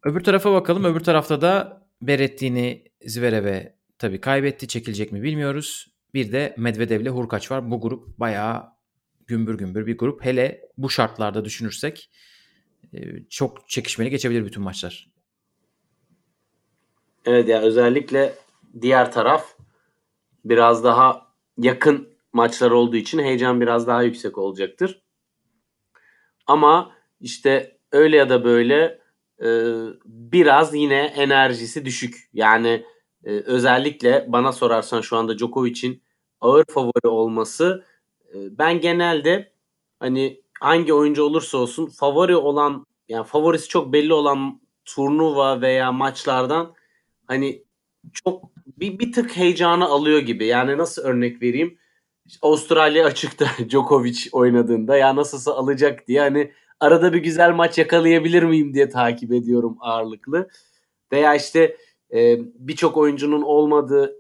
[0.05, 0.85] Öbür tarafa bakalım.
[0.85, 4.69] Öbür tarafta da Beretti'ni Zverev'e tabii kaybetti.
[4.69, 5.95] Çekilecek mi bilmiyoruz.
[6.15, 7.71] Bir de Medvedev ile Hurkaç var.
[7.71, 8.65] Bu grup bayağı
[9.27, 10.25] gümbür gümbür bir grup.
[10.25, 12.11] Hele bu şartlarda düşünürsek
[12.95, 12.99] e,
[13.31, 15.11] çok çekişmeli geçebilir bütün maçlar.
[17.25, 18.35] Evet ya özellikle
[18.81, 19.57] diğer taraf
[20.45, 25.03] biraz daha yakın maçlar olduğu için heyecan biraz daha yüksek olacaktır.
[26.47, 28.99] Ama işte öyle ya da böyle
[29.43, 29.49] e,
[30.05, 32.31] biraz yine enerjisi düşük.
[32.33, 32.85] Yani
[33.25, 36.03] e, özellikle bana sorarsan şu anda Djokovic'in
[36.41, 37.85] ağır favori olması
[38.35, 39.53] e, ben genelde
[40.01, 46.75] hani hangi oyuncu olursa olsun favori olan yani favorisi çok belli olan turnuva veya maçlardan
[47.27, 47.65] hani
[48.13, 50.47] çok bir, bir tık heyecanı alıyor gibi.
[50.47, 51.79] Yani nasıl örnek vereyim?
[52.43, 58.75] Avustralya açıkta Djokovic oynadığında ya nasılsa alacak diye hani arada bir güzel maç yakalayabilir miyim
[58.75, 60.49] diye takip ediyorum ağırlıklı.
[61.13, 61.77] Veya işte
[62.15, 64.17] e, birçok oyuncunun olmadığı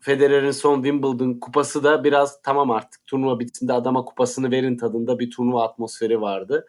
[0.00, 5.30] Federer'in son Wimbledon kupası da biraz tamam artık turnuva bittiğinde adama kupasını verin tadında bir
[5.30, 6.66] turnuva atmosferi vardı.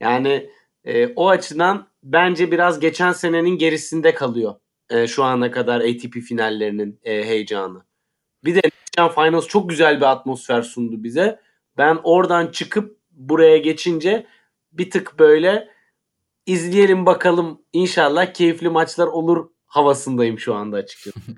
[0.00, 0.50] Yani
[0.84, 4.54] e, o açıdan bence biraz geçen senenin gerisinde kalıyor
[4.90, 7.82] e, şu ana kadar ATP finallerinin e, heyecanı.
[8.44, 8.60] Bir de
[8.96, 11.40] Can Finals çok güzel bir atmosfer sundu bize.
[11.78, 14.26] Ben oradan çıkıp buraya geçince
[14.78, 15.68] bir tık böyle
[16.46, 21.20] izleyelim bakalım inşallah keyifli maçlar olur havasındayım şu anda açıkçası.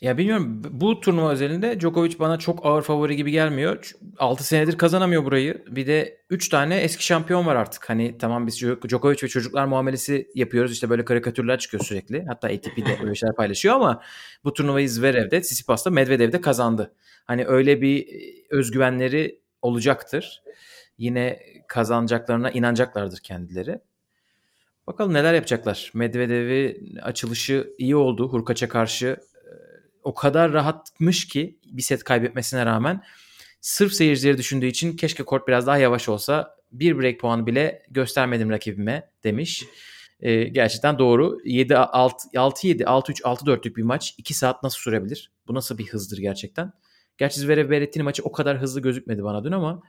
[0.00, 3.90] Ya bilmiyorum bu turnuva özelinde Djokovic bana çok ağır favori gibi gelmiyor.
[4.18, 5.64] 6 senedir kazanamıyor burayı.
[5.68, 7.90] Bir de 3 tane eski şampiyon var artık.
[7.90, 10.72] Hani tamam biz Djokovic ve çocuklar muamelesi yapıyoruz.
[10.72, 12.24] İşte böyle karikatürler çıkıyor sürekli.
[12.28, 14.02] Hatta ATP'de öyle şeyler paylaşıyor ama
[14.44, 16.94] bu turnuvayı Zverev'de, Tsitsipas'ta, Medvedev'de kazandı.
[17.26, 18.06] Hani öyle bir
[18.50, 20.42] özgüvenleri olacaktır.
[21.00, 23.80] Yine kazanacaklarına inanacaklardır kendileri.
[24.86, 25.90] Bakalım neler yapacaklar.
[25.94, 28.28] Medvedev'i açılışı iyi oldu.
[28.28, 29.16] Hurkaç'a karşı
[30.02, 33.02] o kadar rahatmış ki bir set kaybetmesine rağmen
[33.60, 38.50] sırf seyircileri düşündüğü için keşke kort biraz daha yavaş olsa bir break puanı bile göstermedim
[38.50, 39.64] rakibime demiş.
[40.20, 41.38] E, gerçekten doğru.
[41.44, 45.32] 7 6 6 7 6 3 6 4'lük bir maç 2 saat nasıl sürebilir?
[45.48, 46.72] Bu nasıl bir hızdır gerçekten?
[47.18, 49.82] Gerçi Zverev Berrettini maçı o kadar hızlı gözükmedi bana dün ama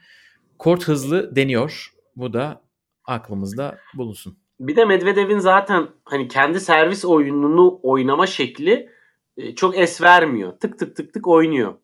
[0.62, 1.94] kort hızlı deniyor.
[2.16, 2.62] Bu da
[3.06, 4.38] aklımızda bulunsun.
[4.60, 8.90] Bir de Medvedev'in zaten hani kendi servis oyununu oynama şekli
[9.38, 10.52] e, çok es vermiyor.
[10.60, 11.74] Tık tık tık tık oynuyor.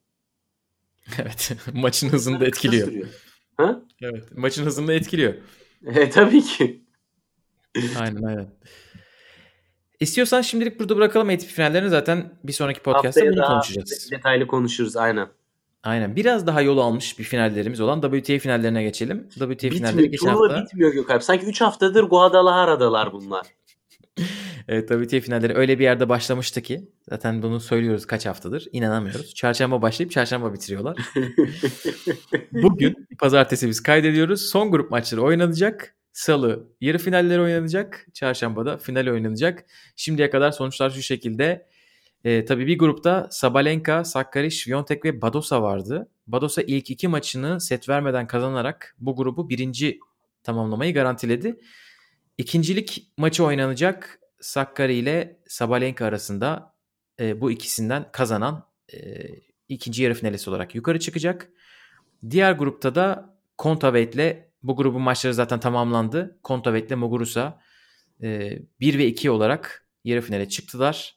[1.21, 1.57] Evet.
[1.73, 2.87] Maçın hızını da etkiliyor.
[3.57, 3.81] Ha?
[4.01, 4.37] Evet.
[4.37, 5.33] Maçın hızını da etkiliyor.
[5.85, 6.85] E, tabii ki.
[7.99, 8.49] aynen aynen.
[9.99, 14.09] İstiyorsan şimdilik burada bırakalım ATP finallerini zaten bir sonraki podcast'ta bunu konuşacağız.
[14.11, 15.27] Detaylı konuşuruz aynen.
[15.83, 16.15] Aynen.
[16.15, 19.29] Biraz daha yol almış bir finallerimiz olan WTA finallerine geçelim.
[19.29, 20.11] WTA finalleri Bitmiyor.
[20.11, 20.63] geçen Turnuva hafta.
[20.65, 21.23] bitmiyor Gökalp.
[21.23, 23.47] Sanki 3 haftadır Guadalajara'dalar bunlar.
[24.69, 28.67] Evet WTA finalleri öyle bir yerde başlamıştı ki zaten bunu söylüyoruz kaç haftadır.
[28.71, 29.33] İnanamıyoruz.
[29.35, 30.97] Çarşamba başlayıp çarşamba bitiriyorlar.
[32.51, 34.41] Bugün pazartesi biz kaydediyoruz.
[34.41, 35.95] Son grup maçları oynanacak.
[36.13, 38.05] Salı yarı finalleri oynanacak.
[38.13, 39.65] Çarşambada final oynanacak.
[39.95, 41.65] Şimdiye kadar sonuçlar şu şekilde.
[42.23, 46.10] Ee, tabii bir grupta Sabalenka, Sakkari, Świątek ve Badosa vardı.
[46.27, 49.99] Badosa ilk iki maçını set vermeden kazanarak bu grubu birinci
[50.43, 51.60] tamamlamayı garantiledi.
[52.38, 54.19] İkincilik maçı oynanacak.
[54.41, 56.73] Sakkari ile Sabalenka arasında
[57.19, 58.97] e, bu ikisinden kazanan e,
[59.69, 61.49] ikinci yarı finalist olarak yukarı çıkacak.
[62.30, 66.39] Diğer grupta da Kontaveit ile bu grubun maçları zaten tamamlandı.
[66.43, 67.62] Kontaveit ile Muguruza
[68.21, 71.16] e, 1 ve 2 olarak yarı finale çıktılar.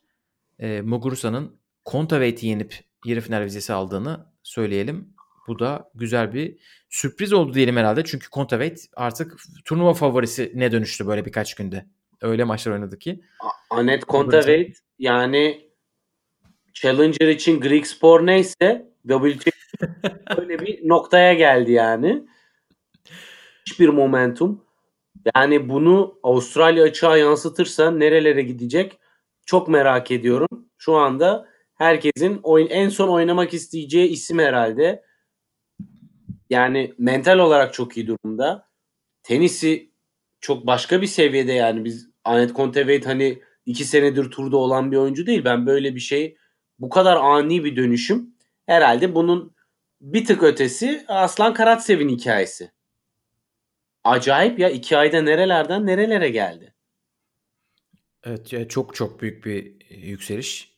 [0.60, 5.14] E, Muguruza'nın Kontaveit'i yenip yarı final vizesi aldığını söyleyelim.
[5.48, 6.58] Bu da güzel bir
[6.90, 8.04] sürpriz oldu diyelim herhalde.
[8.04, 11.86] Çünkü Kontaveit artık turnuva favorisi ne dönüştü böyle birkaç günde.
[12.20, 13.20] Öyle maçlar oynadı ki.
[13.70, 15.70] Anet Kontaveit yani
[16.72, 19.50] Challenger için Greek Spor neyse WTA
[20.36, 22.22] öyle bir noktaya geldi yani.
[23.66, 24.64] Hiçbir momentum.
[25.36, 28.98] Yani bunu Avustralya açığa yansıtırsa nerelere gidecek
[29.46, 30.68] çok merak ediyorum.
[30.78, 35.02] Şu anda herkesin oyun en son oynamak isteyeceği isim herhalde.
[36.50, 38.68] Yani mental olarak çok iyi durumda.
[39.22, 39.90] Tenisi
[40.40, 45.26] çok başka bir seviyede yani biz Anet Kontaveit hani iki senedir turda olan bir oyuncu
[45.26, 45.44] değil.
[45.44, 46.36] Ben böyle bir şey
[46.78, 48.34] bu kadar ani bir dönüşüm
[48.66, 49.54] herhalde bunun
[50.00, 52.70] bir tık ötesi Aslan Karatsev'in hikayesi.
[54.04, 56.69] Acayip ya iki ayda nerelerden nerelere geldi.
[58.24, 60.74] Evet çok çok büyük bir e, yükseliş.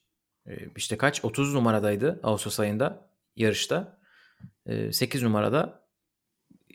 [0.47, 1.25] E, İşte kaç?
[1.25, 3.99] 30 numaradaydı Ağustos ayında yarışta.
[4.67, 5.83] E, 8 numarada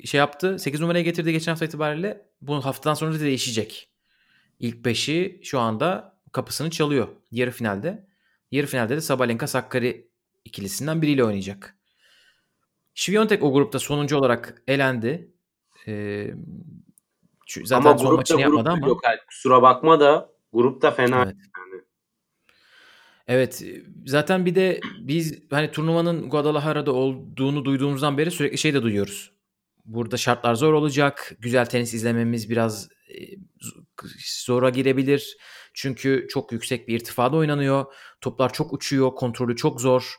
[0.06, 0.60] şey yaptı.
[0.60, 2.26] 8 numaraya getirdi geçen hafta itibariyle.
[2.42, 3.90] Bu haftadan sonra da değişecek.
[4.60, 8.08] İlk 5'i şu anda kapısını çalıyor yarı finalde.
[8.52, 10.08] Yarı finalde de Sabalenka Sakkari
[10.46, 11.78] ikilisinden biriyle oynayacak.
[12.96, 15.32] Świątek o grupta sonuncu olarak elendi.
[15.88, 16.34] Ee,
[17.64, 18.88] zaten ama son maçını yapmadı ama.
[18.88, 19.02] yok.
[19.28, 21.24] Kusura bakma da grupta fena.
[21.24, 21.36] Evet.
[23.28, 23.64] Evet
[24.06, 29.32] zaten bir de biz hani turnuvanın Guadalajara'da olduğunu duyduğumuzdan beri sürekli şey de duyuyoruz.
[29.86, 31.36] Burada şartlar zor olacak.
[31.40, 33.18] Güzel tenis izlememiz biraz e,
[34.46, 35.38] zora girebilir.
[35.74, 37.86] Çünkü çok yüksek bir irtifada oynanıyor.
[38.22, 39.16] Toplar çok uçuyor.
[39.16, 40.16] Kontrolü çok zor.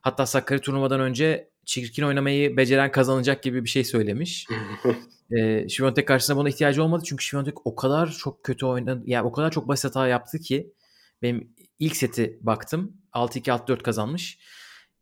[0.00, 4.46] Hatta Sakkari turnuvadan önce çirkin oynamayı beceren kazanacak gibi bir şey söylemiş.
[5.30, 7.04] E, Świątek karşısında buna ihtiyacı olmadı.
[7.06, 9.02] Çünkü Świątek o kadar çok kötü oynadı.
[9.06, 10.72] Yani o kadar çok basit hata yaptı ki
[11.22, 12.96] benim ilk seti baktım.
[13.12, 14.38] 6-2 6-4 kazanmış.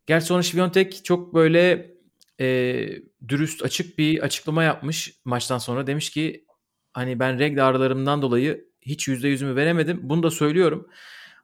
[0.05, 1.91] Gerçi sonra Świątek çok böyle
[2.39, 2.87] e,
[3.27, 5.87] dürüst açık bir açıklama yapmış maçtan sonra.
[5.87, 6.45] Demiş ki
[6.93, 9.99] hani ben regl ağrılarımdan dolayı hiç %100'ümü veremedim.
[10.03, 10.87] Bunu da söylüyorum.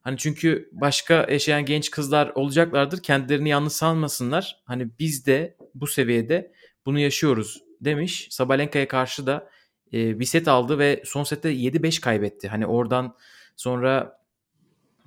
[0.01, 3.03] Hani çünkü başka yaşayan genç kızlar olacaklardır.
[3.03, 4.61] Kendilerini yalnız sanmasınlar.
[4.65, 6.53] Hani biz de bu seviyede
[6.85, 8.27] bunu yaşıyoruz demiş.
[8.31, 9.49] Sabalenka'ya karşı da
[9.93, 12.47] e, bir set aldı ve son sette 7-5 kaybetti.
[12.47, 13.15] Hani oradan
[13.55, 14.19] sonra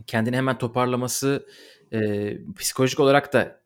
[0.06, 1.46] kendini hemen toparlaması
[1.92, 3.60] e, psikolojik olarak da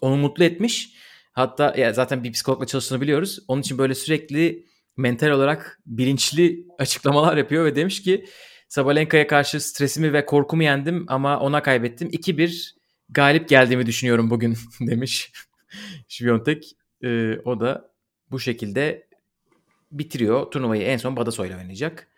[0.00, 0.94] onu mutlu etmiş.
[1.32, 3.38] Hatta ya zaten bir psikologla çalıştığını biliyoruz.
[3.48, 4.66] Onun için böyle sürekli
[4.96, 8.24] mental olarak bilinçli açıklamalar yapıyor ve demiş ki
[8.68, 12.08] Sabalenka'ya karşı stresimi ve korkumu yendim ama ona kaybettim.
[12.08, 12.74] 2-1
[13.08, 15.32] galip geldiğimi düşünüyorum bugün demiş
[16.08, 16.76] Świątek.
[17.04, 17.87] E, o da
[18.30, 19.08] bu şekilde
[19.92, 20.50] bitiriyor.
[20.50, 22.08] Turnuvayı en son Badosa ile oynayacak.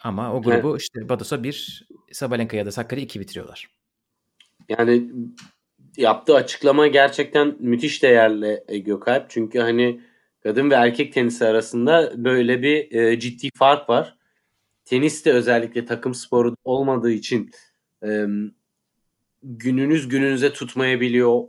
[0.00, 3.68] Ama o grubu işte Badosa 1, Sabalenka ya da Sakkari 2 bitiriyorlar.
[4.68, 5.10] Yani
[5.96, 9.30] yaptığı açıklama gerçekten müthiş değerli e, Gökalp.
[9.30, 10.00] Çünkü hani
[10.42, 14.16] kadın ve erkek tenisi arasında böyle bir e, ciddi fark var.
[14.84, 17.50] Tenis de özellikle takım sporu olmadığı için
[18.04, 18.26] e,
[19.42, 21.42] gününüz gününüze tutmayabiliyor.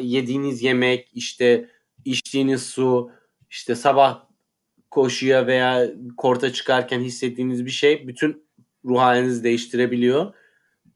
[0.00, 1.68] Yediğiniz yemek, işte
[2.04, 3.10] içtiğiniz su,
[3.50, 4.24] işte sabah
[4.90, 5.86] koşuya veya
[6.16, 8.44] korta çıkarken hissettiğiniz bir şey bütün
[8.84, 10.34] ruh halinizi değiştirebiliyor.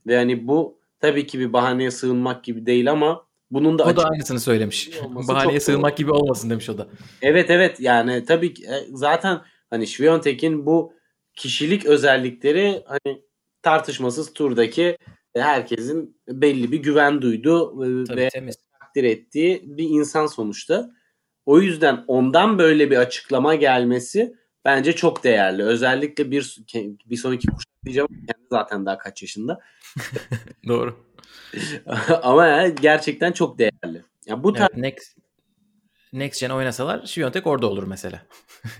[0.06, 4.04] Ve hani bu tabii ki bir bahaneye sığınmak gibi değil ama bunun da O da
[4.04, 4.90] aynısını söylemiş.
[5.28, 5.96] Bahaneye sığınmak doğru.
[5.96, 6.88] gibi olmasın demiş o da.
[7.22, 9.40] Evet evet yani tabii ki e, zaten
[9.70, 10.92] hani Świątek'in bu
[11.34, 13.22] kişilik özellikleri hani
[13.62, 14.96] tartışmasız turdaki
[15.36, 18.56] herkesin belli bir güven duyduğu e, Tabii ve temiz.
[18.94, 20.90] Takdir ettiği bir insan sonuçta.
[21.46, 24.34] O yüzden ondan böyle bir açıklama gelmesi
[24.64, 25.62] bence çok değerli.
[25.62, 26.58] Özellikle bir
[27.06, 29.60] bir sonraki kuşak diyeceğim kendi zaten daha kaç yaşında.
[30.68, 30.96] Doğru.
[32.22, 34.02] Ama yani gerçekten çok değerli.
[34.26, 35.16] Ya bu evet, next
[36.12, 38.22] Next Gen oynasalar Şiviyontek orada olur mesela.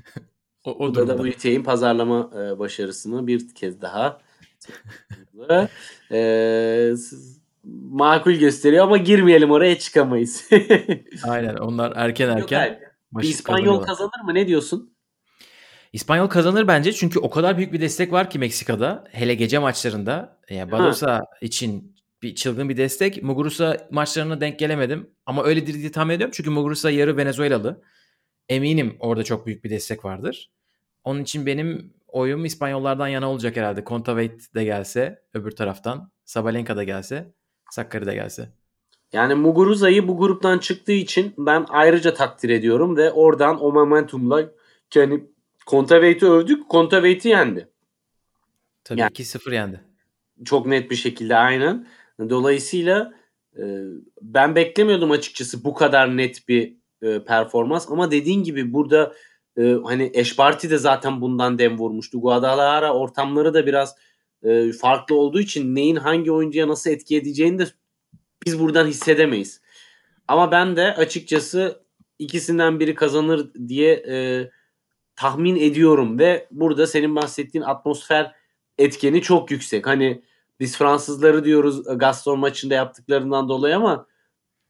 [0.65, 4.21] o, o bu da WTA'in pazarlama e, başarısını bir kez daha
[6.11, 6.95] e,
[7.91, 10.49] makul gösteriyor ama girmeyelim oraya çıkamayız.
[11.29, 12.81] Aynen onlar erken erken.
[13.13, 14.95] Yok, İspanyol kazanır mı ne diyorsun?
[15.93, 19.05] İspanyol kazanır bence çünkü o kadar büyük bir destek var ki Meksika'da.
[19.11, 20.41] Hele gece maçlarında.
[20.51, 21.21] Yani Badosa ha.
[21.41, 23.23] için bir çılgın bir destek.
[23.23, 25.11] Muguruza maçlarına denk gelemedim.
[25.27, 26.33] Ama öyledir diye tahmin ediyorum.
[26.37, 27.83] Çünkü Muguruza yarı Venezuelalı.
[28.49, 30.51] Eminim orada çok büyük bir destek vardır.
[31.05, 33.85] Onun için benim oyum İspanyollardan yana olacak herhalde.
[33.85, 36.13] Contaveit de gelse öbür taraftan.
[36.25, 37.35] Sabalenka da gelse.
[37.75, 38.49] Sakkari de gelse.
[39.13, 44.51] Yani Muguruza'yı bu gruptan çıktığı için ben ayrıca takdir ediyorum ve oradan o momentumla
[44.95, 45.25] yani
[45.67, 46.71] Contaveit'i övdük.
[46.71, 47.69] Contaveit'i yendi.
[48.85, 49.81] Tabii yani, 2-0 yendi.
[50.45, 51.87] Çok net bir şekilde aynen.
[52.29, 53.13] Dolayısıyla
[53.59, 53.63] e,
[54.23, 59.15] ben beklemiyordum açıkçası bu kadar net bir e, performans ama dediğin gibi burada
[59.59, 62.21] e, hani Eşparti de zaten bundan dem vurmuştu.
[62.21, 63.97] Guadalajara ortamları da biraz
[64.45, 67.67] e, farklı olduğu için neyin hangi oyuncuya nasıl etki edeceğini de
[68.47, 69.61] biz buradan hissedemeyiz.
[70.29, 71.85] Ama ben de açıkçası
[72.19, 74.51] ikisinden biri kazanır diye e,
[75.17, 78.35] tahmin ediyorum ve burada senin bahsettiğin atmosfer
[78.79, 79.87] etkeni çok yüksek.
[79.87, 80.23] Hani
[80.61, 84.07] biz Fransızları diyoruz e, Gaston maçında yaptıklarından dolayı ama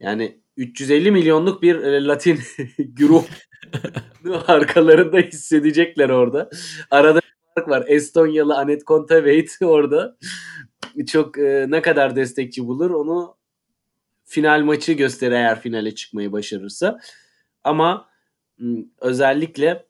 [0.01, 2.41] yani 350 milyonluk bir e, Latin
[2.79, 3.29] grup
[4.47, 6.51] arkalarında hissedecekler orada.
[6.91, 7.21] Arada
[7.55, 7.85] fark var.
[7.89, 10.17] Estonyalı Anet Kontaveit orada.
[11.07, 13.37] Çok e, ne kadar destekçi bulur onu
[14.25, 17.01] final maçı gösterir eğer finale çıkmayı başarırsa.
[17.65, 18.09] Ama
[19.01, 19.87] özellikle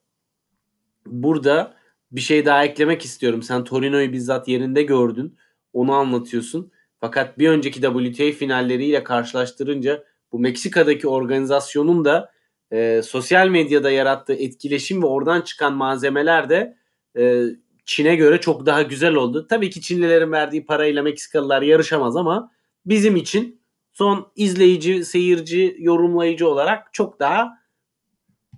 [1.07, 1.75] burada
[2.13, 3.43] bir şey daha eklemek istiyorum.
[3.43, 5.37] Sen Torino'yu bizzat yerinde gördün.
[5.73, 6.73] Onu anlatıyorsun.
[7.01, 12.33] Fakat bir önceki WTA finalleriyle karşılaştırınca bu Meksika'daki organizasyonun da
[12.73, 16.77] e, sosyal medyada yarattığı etkileşim ve oradan çıkan malzemeler de
[17.19, 17.45] e,
[17.85, 19.47] Çin'e göre çok daha güzel oldu.
[19.47, 22.51] Tabii ki Çinlilerin verdiği parayla Meksikalılar yarışamaz ama
[22.87, 23.61] bizim için
[23.93, 27.59] son izleyici, seyirci, yorumlayıcı olarak çok daha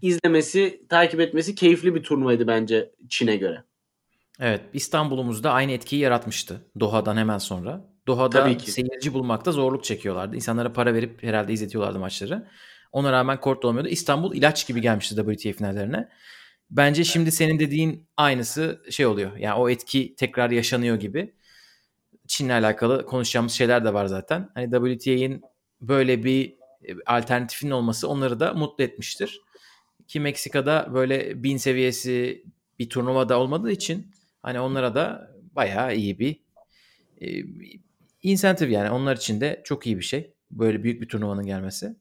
[0.03, 3.65] izlemesi, takip etmesi keyifli bir turnuvaydı bence Çin'e göre.
[4.41, 7.97] Evet İstanbul'umuzda aynı etkiyi yaratmıştı Doha'dan hemen sonra.
[8.07, 10.37] Doha'da seyirci bulmakta zorluk çekiyorlardı.
[10.37, 12.49] İnsanlara para verip herhalde izletiyorlardı maçları.
[12.93, 13.89] Ona rağmen kort olmuyordu.
[13.89, 16.09] İstanbul ilaç gibi gelmişti WTA finallerine.
[16.71, 19.37] Bence şimdi senin dediğin aynısı şey oluyor.
[19.37, 21.35] Yani o etki tekrar yaşanıyor gibi.
[22.27, 24.51] Çin'le alakalı konuşacağımız şeyler de var zaten.
[24.55, 25.43] Hani WTA'nin
[25.81, 29.41] böyle bir e, alternatifinin olması onları da mutlu etmiştir.
[30.09, 32.45] Ki Meksika'da böyle bin seviyesi
[32.79, 34.11] bir turnuvada olmadığı için
[34.47, 36.41] Hani onlara da bayağı iyi bir
[37.21, 37.45] e,
[38.23, 40.33] insentif yani onlar için de çok iyi bir şey.
[40.51, 41.97] Böyle büyük bir turnuvanın gelmesi.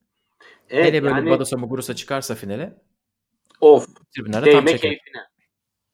[0.69, 1.29] Evet, Hele böyle yani...
[1.29, 2.73] Badosa Muguruza çıkarsa finale
[3.61, 4.81] of tribünlerde tam çeker.
[4.81, 5.21] keyfine.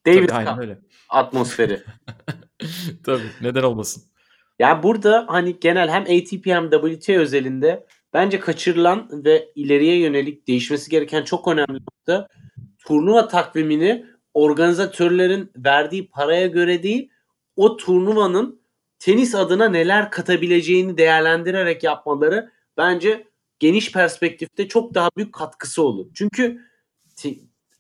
[0.06, 0.80] David Tabii, aynen öyle.
[1.10, 1.84] atmosferi.
[3.04, 4.04] Tabii neden olmasın.
[4.60, 10.90] Yani burada hani genel hem ATP hem WTA özelinde bence kaçırılan ve ileriye yönelik değişmesi
[10.90, 12.28] gereken çok önemli nokta
[12.86, 17.10] turnuva takvimini organizatörlerin verdiği paraya göre değil
[17.56, 18.62] o turnuvanın
[19.00, 23.28] tenis adına neler katabileceğini değerlendirerek yapmaları bence
[23.60, 26.08] geniş perspektifte çok daha büyük katkısı olur.
[26.14, 26.62] Çünkü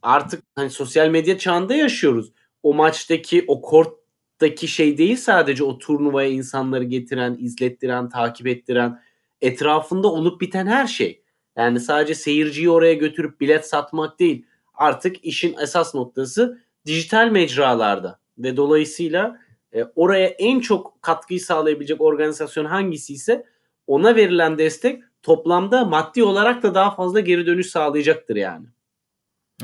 [0.01, 2.31] artık hani sosyal medya çağında yaşıyoruz.
[2.63, 9.01] O maçtaki o korttaki şey değil sadece o turnuvaya insanları getiren, izlettiren, takip ettiren
[9.41, 11.21] etrafında olup biten her şey.
[11.57, 18.57] Yani sadece seyirciyi oraya götürüp bilet satmak değil artık işin esas noktası dijital mecralarda ve
[18.57, 19.39] dolayısıyla
[19.73, 23.45] e, oraya en çok katkıyı sağlayabilecek organizasyon hangisi ise
[23.87, 28.65] ona verilen destek toplamda maddi olarak da daha fazla geri dönüş sağlayacaktır yani.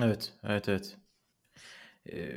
[0.03, 0.97] Evet, evet, evet.
[2.11, 2.35] Ee,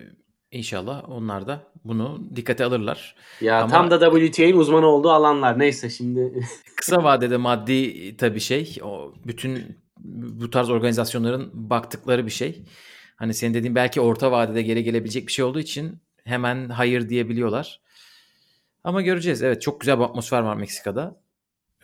[0.50, 3.14] inşallah onlar da bunu dikkate alırlar.
[3.40, 5.58] Ya Ama tam da WTA'nin uzmanı olduğu alanlar.
[5.58, 6.46] Neyse şimdi.
[6.76, 8.78] kısa vadede maddi tabii şey.
[8.82, 12.62] O bütün bu tarz organizasyonların baktıkları bir şey.
[13.16, 17.80] Hani senin dediğin belki orta vadede geri gelebilecek bir şey olduğu için hemen hayır diyebiliyorlar.
[18.84, 19.42] Ama göreceğiz.
[19.42, 21.20] Evet çok güzel bir atmosfer var Meksika'da.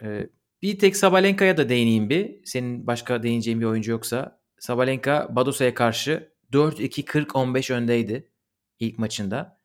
[0.03, 0.29] Ee,
[0.63, 2.45] bir tek Sabalenka'ya da değineyim bir.
[2.45, 4.39] Senin başka değineceğin bir oyuncu yoksa.
[4.59, 8.31] Sabalenka Badosa'ya karşı 4-2-40-15 öndeydi
[8.81, 9.61] ilk maçında.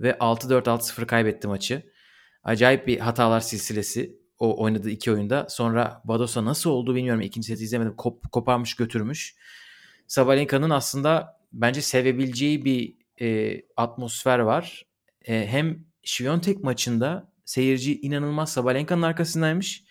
[0.00, 1.92] Ve 6-4-6-0 kaybetti maçı.
[2.44, 5.46] Acayip bir hatalar silsilesi o oynadığı iki oyunda.
[5.48, 7.20] Sonra Badosa nasıl oldu bilmiyorum.
[7.20, 7.96] İkinci seti izlemedim.
[7.96, 9.36] Kop, koparmış götürmüş.
[10.06, 14.86] Sabalenka'nın aslında bence sevebileceği bir e, atmosfer var.
[15.24, 19.84] E, hem Şiviyontek maçında seyirci inanılmaz Sabalenka'nın arkasındaymış.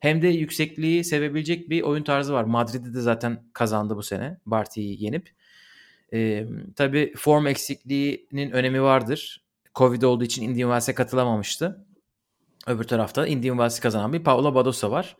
[0.00, 2.44] Hem de yüksekliği sevebilecek bir oyun tarzı var.
[2.44, 5.30] Madrid'de de zaten kazandı bu sene Barty'yi yenip.
[6.12, 6.46] E,
[6.76, 9.44] tabii form eksikliğinin önemi vardır.
[9.74, 11.84] Covid olduğu için Indian Wells'e katılamamıştı.
[12.66, 15.16] Öbür tarafta Indian Wells'i kazanan bir Paolo Badosa var.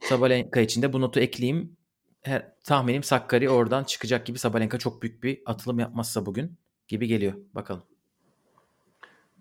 [0.00, 1.76] Sabalenka için de bu notu ekleyeyim.
[2.22, 6.58] Her, tahminim Sakkari oradan çıkacak gibi Sabalenka çok büyük bir atılım yapmazsa bugün
[6.88, 7.32] gibi geliyor.
[7.54, 7.82] Bakalım.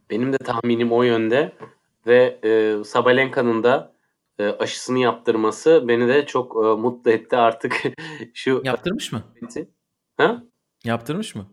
[0.09, 1.53] Benim de tahminim o yönde
[2.07, 3.93] ve e, Sabalenka'nın da
[4.39, 7.81] e, aşısını yaptırması beni de çok e, mutlu etti artık.
[8.33, 9.23] şu Yaptırmış mı?
[10.17, 10.43] Ha?
[10.83, 11.45] Yaptırmış mı?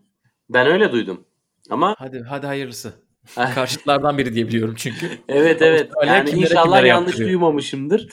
[0.49, 1.25] Ben öyle duydum.
[1.69, 2.93] Ama hadi hadi hayırlısı.
[3.35, 5.09] Karşıtlardan biri diye biliyorum çünkü.
[5.27, 5.91] evet evet.
[6.05, 7.29] Yani kimlere, inşallah kimlere yanlış yaptırıyor.
[7.29, 8.09] duymamışımdır.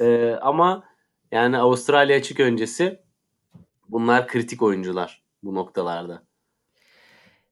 [0.00, 0.84] Ee, ama
[1.32, 3.00] yani Avustralya açık öncesi
[3.88, 6.22] bunlar kritik oyuncular bu noktalarda.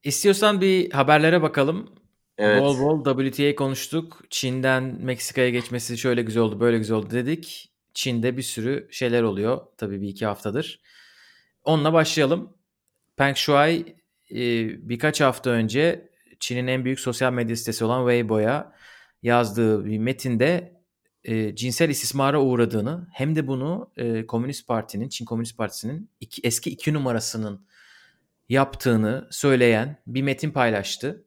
[0.05, 2.02] İstiyorsan bir haberlere bakalım.
[2.39, 2.63] Evet.
[2.63, 4.23] Bol bol WTA konuştuk.
[4.31, 7.73] Çin'den Meksika'ya geçmesi şöyle güzel oldu, böyle güzel oldu dedik.
[7.95, 9.61] Çin'de bir sürü şeyler oluyor.
[9.77, 10.81] Tabii bir iki haftadır.
[11.65, 12.57] Onunla başlayalım.
[13.17, 13.97] Peng Shuai
[14.31, 16.09] e, birkaç hafta önce
[16.41, 18.73] Çin'in en büyük sosyal medya sitesi olan Weibo'ya
[19.23, 20.83] yazdığı bir metinde
[21.25, 26.71] e, cinsel istismara uğradığını hem de bunu e, Komünist Parti'nin, Çin Komünist Partisi'nin iki, eski
[26.71, 27.67] iki numarasının
[28.49, 31.25] yaptığını söyleyen bir metin paylaştı.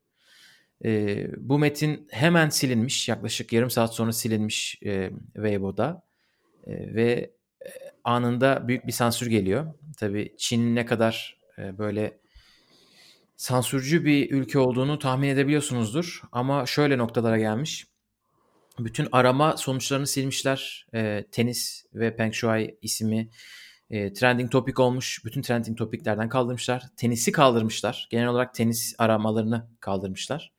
[0.85, 3.09] E, bu metin hemen silinmiş.
[3.09, 6.03] Yaklaşık yarım saat sonra silinmiş e, Weibo'da.
[6.67, 7.31] E, ve
[8.03, 9.73] anında büyük bir sansür geliyor.
[9.97, 12.19] Tabii Çin'in ne kadar e, böyle
[13.37, 16.21] sansürcü bir ülke olduğunu tahmin edebiliyorsunuzdur.
[16.31, 17.87] Ama şöyle noktalara gelmiş.
[18.79, 20.87] Bütün arama sonuçlarını silmişler.
[20.93, 23.29] E, tenis ve Peng Shuai ismi
[23.89, 25.25] e, trending topic olmuş.
[25.25, 26.83] Bütün trending topiklerden kaldırmışlar.
[26.97, 28.07] Tenisi kaldırmışlar.
[28.11, 30.54] Genel olarak tenis aramalarını kaldırmışlar.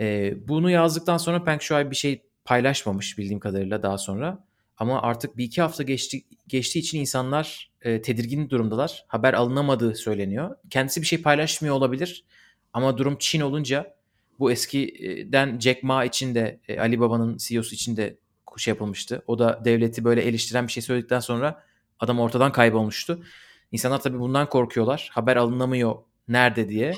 [0.00, 4.44] E, bunu yazdıktan sonra Peng Shuai bir şey paylaşmamış bildiğim kadarıyla daha sonra.
[4.76, 9.04] Ama artık bir iki hafta geçti, geçtiği için insanlar e, tedirgin durumdalar.
[9.08, 10.56] Haber alınamadığı söyleniyor.
[10.70, 12.24] Kendisi bir şey paylaşmıyor olabilir.
[12.72, 13.94] Ama durum Çin olunca
[14.38, 18.18] bu eskiden Jack Ma için de e, Ali Baba'nın CEO'su için de
[18.56, 19.22] şey yapılmıştı.
[19.26, 21.64] O da devleti böyle eleştiren bir şey söyledikten sonra
[22.00, 23.24] adam ortadan kaybolmuştu.
[23.72, 25.10] İnsanlar tabii bundan korkuyorlar.
[25.12, 25.96] Haber alınamıyor
[26.28, 26.94] nerede diye.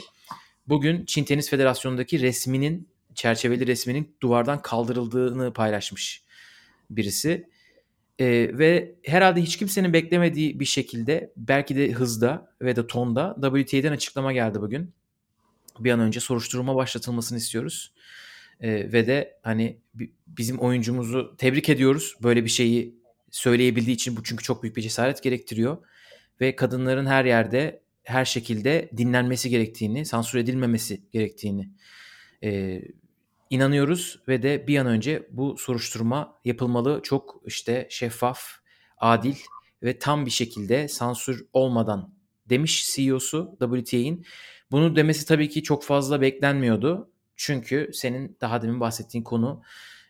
[0.69, 6.23] Bugün Çin Tenis Federasyonu'ndaki resminin çerçeveli resminin duvardan kaldırıldığını paylaşmış
[6.91, 7.49] birisi.
[8.19, 13.93] Ee, ve herhalde hiç kimsenin beklemediği bir şekilde belki de hızda ve de tonda WTA'den
[13.93, 14.95] açıklama geldi bugün.
[15.79, 17.93] Bir an önce soruşturma başlatılmasını istiyoruz.
[18.61, 19.79] Ee, ve de hani
[20.27, 22.17] bizim oyuncumuzu tebrik ediyoruz.
[22.23, 22.95] Böyle bir şeyi
[23.31, 25.79] söyleyebildiği için bu çünkü çok büyük bir cesaret gerektiriyor.
[26.41, 31.69] Ve kadınların her yerde her şekilde dinlenmesi gerektiğini, sansür edilmemesi gerektiğini
[32.45, 32.83] e,
[33.53, 37.01] inanıyoruz ve de bir an önce bu soruşturma yapılmalı.
[37.03, 38.43] Çok işte şeffaf,
[38.99, 39.35] adil
[39.83, 42.15] ve tam bir şekilde sansür olmadan
[42.49, 44.27] demiş CEO'su WTA'in.
[44.71, 47.11] Bunu demesi tabii ki çok fazla beklenmiyordu.
[47.37, 49.63] Çünkü senin daha demin bahsettiğin konu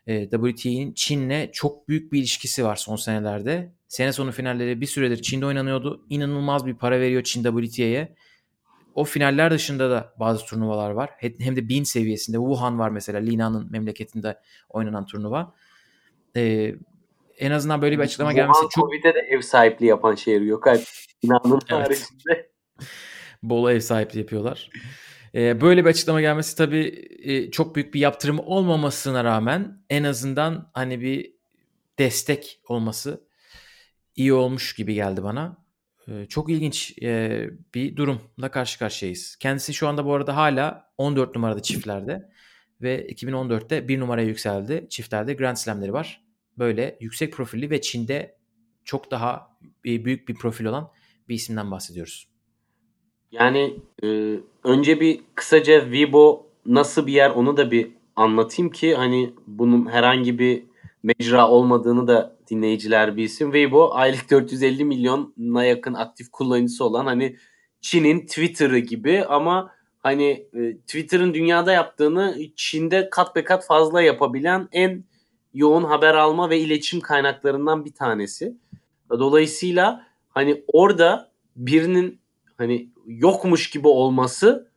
[0.07, 3.73] e, WTA'nin Çin'le çok büyük bir ilişkisi var son senelerde.
[3.89, 6.07] Sene sonu finalleri bir süredir Çin'de oynanıyordu.
[6.09, 8.15] İnanılmaz bir para veriyor Çin WTA'ye
[8.95, 11.11] o finaller dışında da bazı turnuvalar var.
[11.19, 12.37] Hem de bin seviyesinde.
[12.37, 13.19] Wuhan var mesela.
[13.19, 14.39] Lina'nın memleketinde
[14.69, 15.55] oynanan turnuva.
[16.37, 16.75] Ee,
[17.39, 18.85] en azından böyle bir açıklama Wuhan gelmesi çok...
[18.85, 20.67] Covid'e de ev sahipliği yapan şehir yok.
[21.25, 22.51] Lina'nın haricinde.
[23.43, 24.71] Bolu ev sahipliği yapıyorlar.
[25.35, 30.71] Ee, böyle bir açıklama gelmesi tabii e, çok büyük bir yaptırım olmamasına rağmen en azından
[30.75, 31.35] hani bir
[31.99, 33.29] destek olması
[34.17, 35.62] iyi olmuş gibi geldi bana
[36.29, 36.99] çok ilginç
[37.75, 39.37] bir durumla karşı karşıyayız.
[39.37, 42.29] Kendisi şu anda bu arada hala 14 numarada çiftlerde
[42.83, 44.87] ve 2014'te bir numaraya yükseldi.
[44.91, 46.23] Çiftlerde Grand Slam'leri var.
[46.59, 48.37] Böyle yüksek profilli ve Çin'de
[48.85, 50.91] çok daha büyük bir profil olan
[51.29, 52.29] bir isimden bahsediyoruz.
[53.33, 59.35] Yani e, önce bir kısaca Weibo nasıl bir yer onu da bir anlatayım ki hani
[59.47, 60.65] bunun herhangi bir
[61.03, 63.45] mecra olmadığını da dinleyiciler bilsin.
[63.45, 67.37] Weibo aylık 450 milyona yakın aktif kullanıcısı olan hani
[67.81, 74.69] Çin'in Twitter'ı gibi ama hani e, Twitter'ın dünyada yaptığını Çin'de kat be kat fazla yapabilen
[74.73, 75.05] en
[75.55, 78.57] yoğun haber alma ve iletişim kaynaklarından bir tanesi.
[79.11, 82.21] Dolayısıyla hani orada birinin
[82.59, 84.73] hani yokmuş gibi olması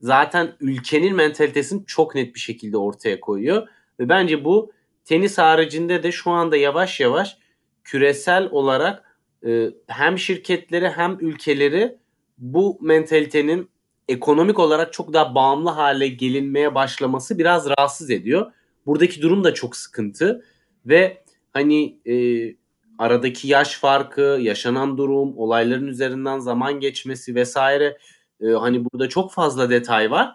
[0.00, 3.68] zaten ülkenin mentalitesini çok net bir şekilde ortaya koyuyor.
[4.00, 4.72] Ve bence bu
[5.08, 7.36] tenis haricinde de şu anda yavaş yavaş
[7.84, 11.98] küresel olarak e, hem şirketleri hem ülkeleri
[12.38, 13.70] bu mentalitenin
[14.08, 18.52] ekonomik olarak çok daha bağımlı hale gelinmeye başlaması biraz rahatsız ediyor.
[18.86, 20.44] Buradaki durum da çok sıkıntı
[20.86, 22.14] ve hani e,
[22.98, 27.98] aradaki yaş farkı, yaşanan durum, olayların üzerinden zaman geçmesi vesaire
[28.40, 30.34] e, hani burada çok fazla detay var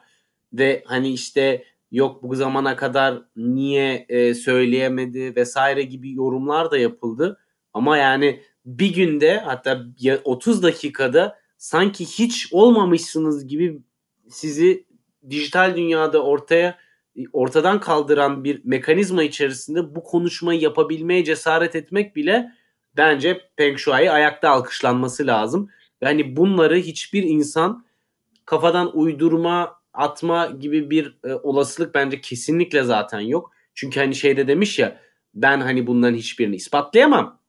[0.54, 1.64] ve hani işte
[1.94, 7.40] yok bu zamana kadar niye e, söyleyemedi vesaire gibi yorumlar da yapıldı.
[7.74, 9.86] Ama yani bir günde hatta
[10.24, 13.82] 30 dakikada sanki hiç olmamışsınız gibi
[14.30, 14.86] sizi
[15.30, 16.78] dijital dünyada ortaya
[17.34, 22.52] ortadan kaldıran bir mekanizma içerisinde bu konuşmayı yapabilmeye cesaret etmek bile
[22.98, 25.70] bence Peng Shuai'ye ayakta alkışlanması lazım.
[26.02, 27.86] Yani bunları hiçbir insan
[28.46, 33.52] kafadan uydurma, atma gibi bir e, olasılık bence kesinlikle zaten yok.
[33.74, 35.00] Çünkü hani şeyde demiş ya
[35.36, 37.40] ben hani bunların hiçbirini ispatlayamam.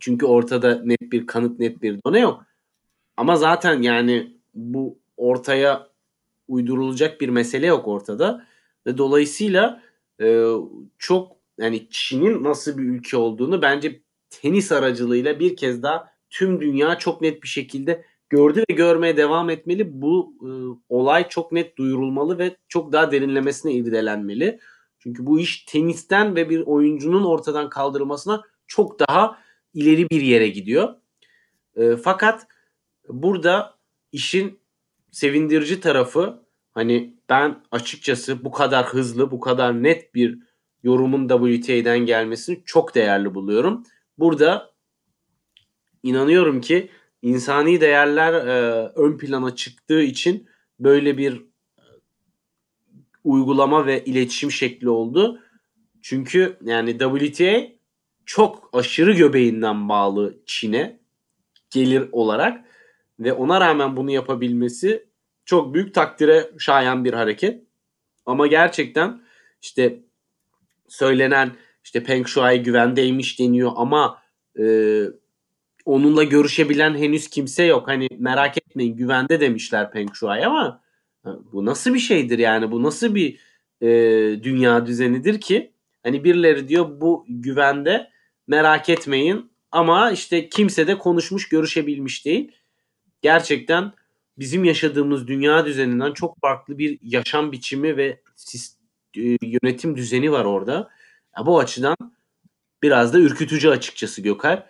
[0.00, 2.44] Çünkü ortada net bir kanıt, net bir done yok.
[3.16, 5.88] Ama zaten yani bu ortaya
[6.48, 8.46] uydurulacak bir mesele yok ortada.
[8.86, 9.82] Ve dolayısıyla
[10.20, 10.44] e,
[10.98, 16.98] çok yani Çin'in nasıl bir ülke olduğunu bence tenis aracılığıyla bir kez daha tüm dünya
[16.98, 20.02] çok net bir şekilde gördü ve görmeye devam etmeli.
[20.02, 20.50] Bu e,
[20.88, 24.60] olay çok net duyurulmalı ve çok daha derinlemesine irdelenmeli.
[24.98, 29.38] Çünkü bu iş tenisten ve bir oyuncunun ortadan kaldırılmasına çok daha
[29.74, 30.94] ileri bir yere gidiyor.
[31.76, 32.46] E, fakat
[33.08, 33.78] burada
[34.12, 34.60] işin
[35.10, 40.38] sevindirici tarafı hani ben açıkçası bu kadar hızlı, bu kadar net bir
[40.82, 43.82] yorumun WTA'den gelmesini çok değerli buluyorum.
[44.18, 44.70] Burada
[46.02, 46.90] inanıyorum ki
[47.22, 50.48] insani değerler e, ön plana çıktığı için
[50.80, 51.32] böyle bir
[51.78, 51.82] e,
[53.24, 55.40] uygulama ve iletişim şekli oldu.
[56.02, 57.68] Çünkü yani WTA
[58.26, 61.00] çok aşırı göbeğinden bağlı Çin'e
[61.70, 62.64] gelir olarak
[63.20, 65.08] ve ona rağmen bunu yapabilmesi
[65.44, 67.64] çok büyük takdire şayan bir hareket.
[68.26, 69.22] Ama gerçekten
[69.62, 70.02] işte
[70.88, 71.52] söylenen
[71.84, 74.22] işte Peng Shuai güvendeymiş deniyor ama
[74.58, 74.64] e,
[75.88, 77.88] onunla görüşebilen henüz kimse yok.
[77.88, 80.82] Hani merak etmeyin güvende demişler Peng Shuai ama
[81.24, 83.40] bu nasıl bir şeydir yani bu nasıl bir
[83.80, 83.88] e,
[84.42, 85.72] dünya düzenidir ki
[86.02, 88.10] hani birileri diyor bu güvende
[88.46, 92.52] merak etmeyin ama işte kimse de konuşmuş görüşebilmiş değil.
[93.22, 93.92] Gerçekten
[94.38, 98.20] bizim yaşadığımız dünya düzeninden çok farklı bir yaşam biçimi ve
[99.16, 100.90] e, yönetim düzeni var orada.
[101.38, 101.96] Ya bu açıdan
[102.82, 104.62] biraz da ürkütücü açıkçası Gökay.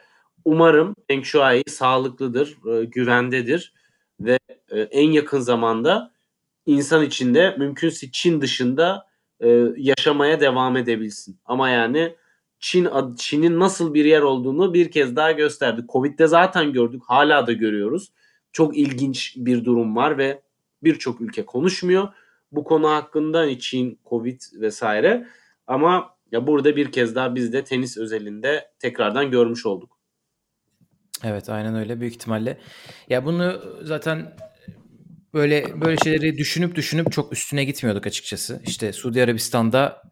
[0.48, 3.72] Umarım Feng Shui sağlıklıdır, e, güvendedir
[4.20, 4.38] ve
[4.70, 6.12] e, en yakın zamanda
[6.66, 9.06] insan içinde mümkünse Çin dışında
[9.40, 11.38] e, yaşamaya devam edebilsin.
[11.44, 12.14] Ama yani
[12.58, 15.84] Çin Çin'in nasıl bir yer olduğunu bir kez daha gösterdi.
[15.92, 18.12] Covid'de zaten gördük, hala da görüyoruz.
[18.52, 20.42] Çok ilginç bir durum var ve
[20.82, 22.08] birçok ülke konuşmuyor
[22.52, 25.26] bu konu hakkında Çin, Covid vesaire.
[25.66, 29.97] Ama ya burada bir kez daha biz de tenis özelinde tekrardan görmüş olduk.
[31.24, 32.58] Evet aynen öyle büyük ihtimalle.
[33.08, 34.36] Ya bunu zaten
[35.34, 38.62] böyle böyle şeyleri düşünüp düşünüp çok üstüne gitmiyorduk açıkçası.
[38.66, 40.02] İşte Suudi Arabistan'da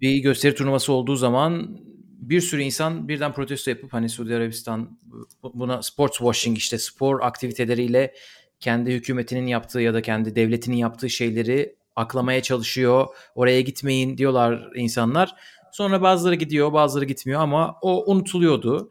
[0.00, 1.78] bir gösteri turnuvası olduğu zaman
[2.20, 4.98] bir sürü insan birden protesto yapıp hani Suudi Arabistan
[5.42, 8.14] buna sports washing işte spor aktiviteleriyle
[8.60, 13.06] kendi hükümetinin yaptığı ya da kendi devletinin yaptığı şeyleri aklamaya çalışıyor.
[13.34, 15.34] Oraya gitmeyin diyorlar insanlar.
[15.72, 18.90] Sonra bazıları gidiyor, bazıları gitmiyor ama o unutuluyordu.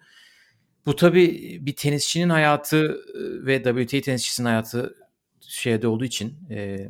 [0.86, 4.96] Bu tabii bir tenisçinin hayatı e, ve WTA tenisçisinin hayatı
[5.42, 6.90] şeyde olduğu için, e,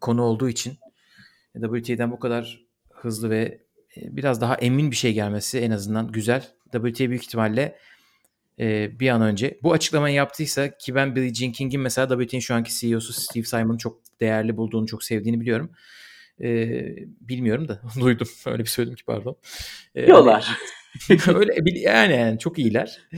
[0.00, 0.78] konu olduğu için
[1.54, 3.60] WTA'den bu kadar hızlı ve
[3.96, 6.48] e, biraz daha emin bir şey gelmesi en azından güzel.
[6.72, 7.78] WTA büyük ihtimalle
[8.58, 9.58] e, bir an önce.
[9.62, 13.78] Bu açıklamayı yaptıysa ki ben Billie Jean King'in mesela WTA'nin şu anki CEO'su Steve Simon'ı
[13.78, 15.70] çok değerli bulduğunu, çok sevdiğini biliyorum.
[16.40, 16.68] E,
[17.20, 18.28] bilmiyorum da duydum.
[18.46, 19.36] Öyle bir söyledim ki pardon.
[19.94, 20.48] E, Diyorlar.
[21.34, 23.08] Öyle yani, yani çok iyiler.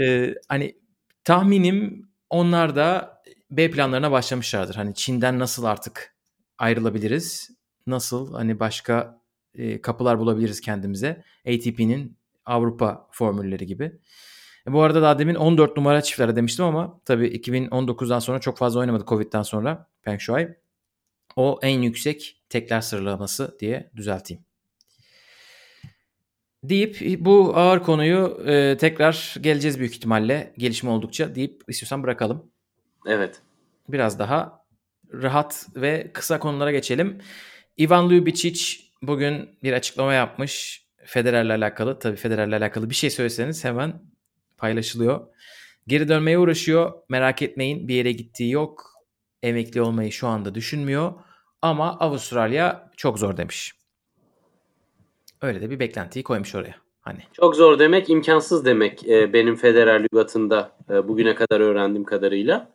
[0.00, 0.76] E, hani
[1.24, 3.18] tahminim onlar da
[3.50, 4.74] B planlarına başlamışlardır.
[4.74, 6.14] Hani Çin'den nasıl artık
[6.58, 7.50] ayrılabiliriz?
[7.86, 9.20] Nasıl hani başka
[9.54, 11.24] e, kapılar bulabiliriz kendimize?
[11.46, 13.92] ATP'nin Avrupa formülleri gibi.
[14.68, 18.80] E, bu arada daha demin 14 numara çiftlere demiştim ama tabii 2019'dan sonra çok fazla
[18.80, 20.56] oynamadı Covid'den sonra Peng Shuai.
[21.36, 24.47] O en yüksek tekler sıralaması diye düzelteyim.
[26.62, 32.50] Deyip bu ağır konuyu e, tekrar geleceğiz büyük ihtimalle gelişme oldukça deyip istiyorsan bırakalım.
[33.06, 33.42] Evet.
[33.88, 34.64] Biraz daha
[35.12, 37.18] rahat ve kısa konulara geçelim.
[37.80, 40.84] Ivan Ljubicic bugün bir açıklama yapmış.
[41.04, 41.98] Federer'le alakalı.
[41.98, 44.02] Tabii Federer'le alakalı bir şey söyleseniz hemen
[44.56, 45.26] paylaşılıyor.
[45.86, 46.92] Geri dönmeye uğraşıyor.
[47.08, 48.92] Merak etmeyin bir yere gittiği yok.
[49.42, 51.12] Emekli olmayı şu anda düşünmüyor.
[51.62, 53.77] Ama Avustralya çok zor demiş.
[55.42, 56.74] Öyle de bir beklentiyi koymuş oraya.
[57.00, 57.18] Hani.
[57.32, 62.70] Çok zor demek, imkansız demek e, benim Federer lügatında e, bugüne kadar öğrendiğim kadarıyla.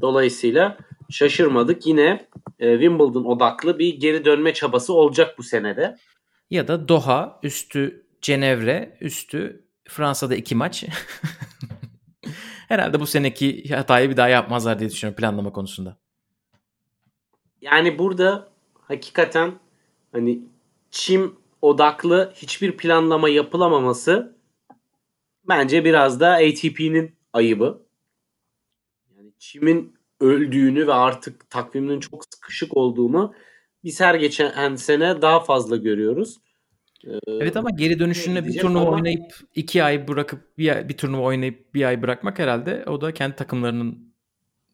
[0.00, 0.78] Dolayısıyla
[1.10, 1.86] şaşırmadık.
[1.86, 2.26] Yine
[2.58, 5.96] e, Wimbledon odaklı bir geri dönme çabası olacak bu senede.
[6.50, 10.84] Ya da Doha, üstü Cenevre, üstü Fransa'da iki maç.
[12.68, 15.96] Herhalde bu seneki hatayı bir daha yapmazlar diye düşünüyorum planlama konusunda.
[17.60, 18.48] Yani burada
[18.88, 19.52] hakikaten
[20.12, 20.40] hani
[20.90, 24.36] çim odaklı hiçbir planlama yapılamaması
[25.48, 27.82] bence biraz da ATP'nin ayıbı.
[29.16, 33.34] Yani çimin öldüğünü ve artık takviminin çok sıkışık olduğunu
[33.84, 36.36] biz her geçen sene daha fazla görüyoruz.
[37.06, 38.90] Ee, evet ama geri dönüşünde bir turnuva ama...
[38.90, 43.36] oynayıp iki ay bırakıp bir, bir turnuva oynayıp bir ay bırakmak herhalde o da kendi
[43.36, 44.14] takımlarının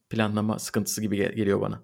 [0.09, 1.83] planlama sıkıntısı gibi geliyor bana.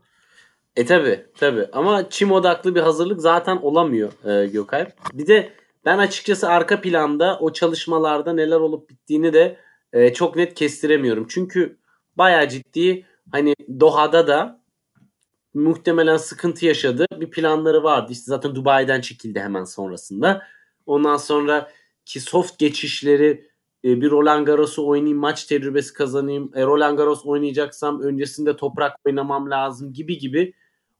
[0.76, 4.93] E tabi tabi ama çim odaklı bir hazırlık zaten olamıyor e, Gökalp.
[5.13, 5.53] Bir de
[5.86, 9.57] ben açıkçası arka planda o çalışmalarda neler olup bittiğini de
[9.93, 11.28] e, çok net kestiremiyorum.
[11.30, 11.78] Çünkü
[12.17, 14.61] bayağı ciddi hani Doha'da da
[15.53, 17.05] muhtemelen sıkıntı yaşadı.
[17.15, 18.11] Bir planları vardı.
[18.11, 20.43] İşte zaten Dubai'den çekildi hemen sonrasında.
[20.86, 21.72] Ondan sonra
[22.05, 23.51] ki soft geçişleri
[23.86, 26.51] e, bir Roland Garros'u oynayayım, maç tecrübesi kazanayım.
[26.55, 30.53] E, Roland Garros oynayacaksam öncesinde toprak oynamam lazım gibi gibi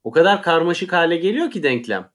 [0.04, 2.12] o kadar karmaşık hale geliyor ki denklem.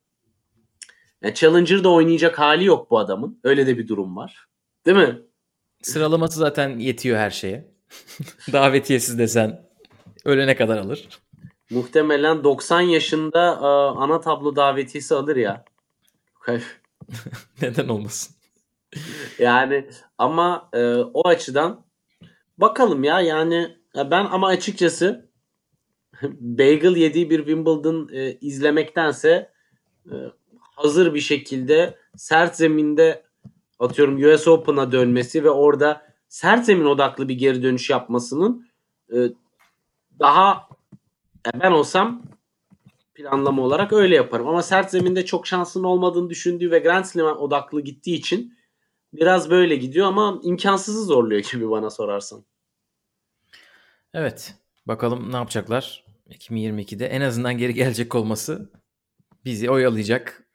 [1.22, 3.41] Yani Challenger'da oynayacak hali yok bu adamın.
[3.45, 4.47] Öyle de bir durum var.
[4.87, 5.22] Değil mi?
[5.82, 7.72] Sıralaması zaten yetiyor her şeye.
[8.53, 9.68] Davetiyesiz desen
[10.24, 11.09] ölene kadar alır.
[11.70, 13.66] Muhtemelen 90 yaşında e,
[13.99, 15.64] ana tablo davetiyesi alır ya.
[17.62, 18.37] Neden olmasın?
[19.39, 21.87] Yani ama e, o açıdan
[22.59, 25.25] bakalım ya yani ben ama açıkçası
[26.40, 29.50] bagel yediği bir Wimbledon e, izlemektense
[30.06, 30.14] e,
[30.60, 33.22] hazır bir şekilde sert zeminde
[33.78, 38.68] atıyorum US Open'a dönmesi ve orada sert zemin odaklı bir geri dönüş yapmasının
[39.12, 39.16] e,
[40.18, 40.68] daha
[41.54, 42.22] ben olsam
[43.14, 44.48] planlama olarak öyle yaparım.
[44.48, 48.58] Ama sert zeminde çok şansın olmadığını düşündüğü ve Grand Slam odaklı gittiği için
[49.12, 52.44] biraz böyle gidiyor ama imkansızı zorluyor gibi bana sorarsan.
[54.14, 54.54] Evet.
[54.86, 57.06] Bakalım ne yapacaklar 2022'de.
[57.06, 58.70] En azından geri gelecek olması
[59.44, 60.46] bizi oyalayacak.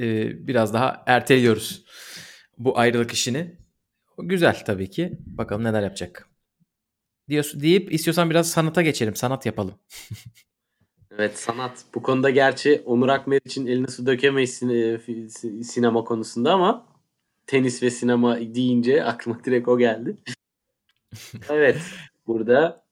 [0.00, 1.84] Ee, biraz daha erteliyoruz
[2.58, 3.56] bu ayrılık işini.
[4.18, 5.18] Güzel tabii ki.
[5.26, 6.28] Bakalım neler yapacak.
[7.28, 9.16] Diyorsun, deyip istiyorsan biraz sanata geçelim.
[9.16, 9.74] Sanat yapalım.
[11.10, 11.84] evet sanat.
[11.94, 14.62] Bu konuda gerçi Onur Akmer için eline su dökemeyiz
[15.62, 16.86] sinema konusunda ama
[17.46, 20.16] tenis ve sinema deyince aklıma direkt o geldi.
[21.50, 21.80] evet.
[22.26, 22.86] Burada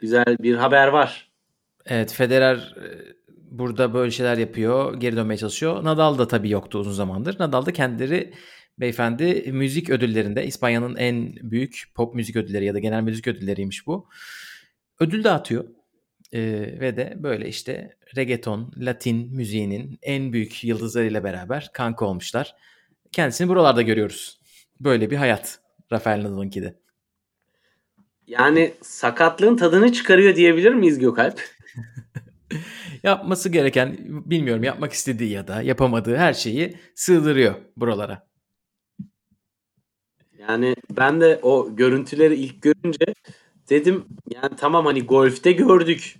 [0.00, 1.31] güzel bir haber var.
[1.86, 3.14] Evet Federer e,
[3.50, 5.00] burada böyle şeyler yapıyor.
[5.00, 5.84] Geri dönmeye çalışıyor.
[5.84, 7.38] Nadal da tabii yoktu uzun zamandır.
[7.38, 8.34] Nadal da kendileri
[8.78, 14.08] beyefendi müzik ödüllerinde İspanya'nın en büyük pop müzik ödülleri ya da genel müzik ödülleriymiş bu.
[15.00, 15.64] Ödül dağıtıyor.
[16.32, 16.40] Ee,
[16.80, 22.54] ve de böyle işte reggaeton, latin müziğinin en büyük yıldızlarıyla beraber kanka olmuşlar.
[23.12, 24.40] Kendisini buralarda görüyoruz.
[24.80, 25.60] Böyle bir hayat
[25.92, 26.74] Rafael Nadal'ınki de.
[28.26, 31.40] Yani sakatlığın tadını çıkarıyor diyebilir miyiz Gökalp?
[33.02, 38.28] Yapması gereken bilmiyorum yapmak istediği ya da yapamadığı her şeyi sığdırıyor buralara.
[40.38, 43.06] Yani ben de o görüntüleri ilk görünce
[43.70, 44.04] dedim
[44.34, 46.16] yani tamam hani golfte gördük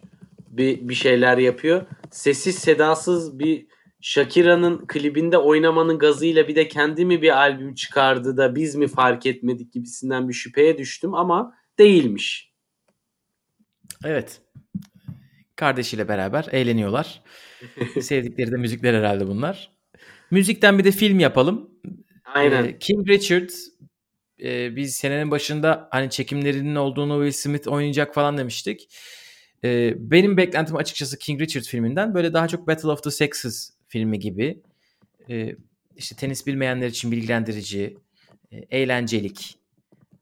[0.49, 1.87] bir, bir şeyler yapıyor.
[2.11, 3.67] Sessiz sedasız bir
[4.01, 9.27] Shakira'nın klibinde oynamanın gazıyla bir de kendi mi bir albüm çıkardı da biz mi fark
[9.27, 12.53] etmedik gibisinden bir şüpheye düştüm ama değilmiş.
[14.05, 14.41] Evet.
[15.57, 17.23] Kardeşiyle beraber eğleniyorlar.
[18.01, 19.73] Sevdikleri de müzikler herhalde bunlar.
[20.31, 21.71] Müzikten bir de film yapalım.
[22.25, 22.65] Aynen.
[22.65, 23.51] Ee, King Richard
[24.43, 28.89] e, biz senenin başında hani çekimlerinin olduğunu Will Smith oynayacak falan demiştik.
[29.65, 34.19] E, benim beklentim açıkçası King Richard filminden böyle daha çok Battle of the Sexes filmi
[34.19, 34.63] gibi.
[35.31, 35.57] E,
[35.97, 37.97] işte tenis bilmeyenler için bilgilendirici,
[38.53, 39.62] e, eğlencelik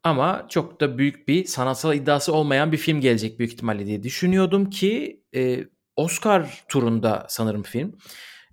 [0.03, 4.69] ama çok da büyük bir sanatsal iddiası olmayan bir film gelecek büyük ihtimalle diye düşünüyordum
[4.69, 7.97] ki e, Oscar turunda sanırım film.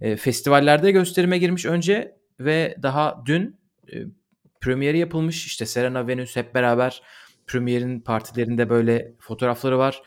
[0.01, 3.57] E, festivallerde gösterime girmiş önce ve daha dün
[3.93, 3.97] e,
[4.61, 5.47] premieri yapılmış.
[5.47, 7.03] İşte Serena Venus hep beraber
[7.47, 10.03] premierin partilerinde böyle fotoğrafları var.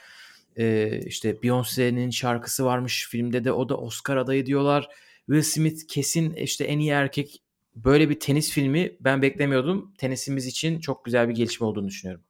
[0.55, 4.89] Ee, işte Beyoncé'nin şarkısı varmış filmde de o da Oscar adayı diyorlar.
[5.25, 7.41] Will Smith kesin işte en iyi erkek
[7.75, 9.93] böyle bir tenis filmi ben beklemiyordum.
[9.97, 12.23] Tenisimiz için çok güzel bir gelişme olduğunu düşünüyorum.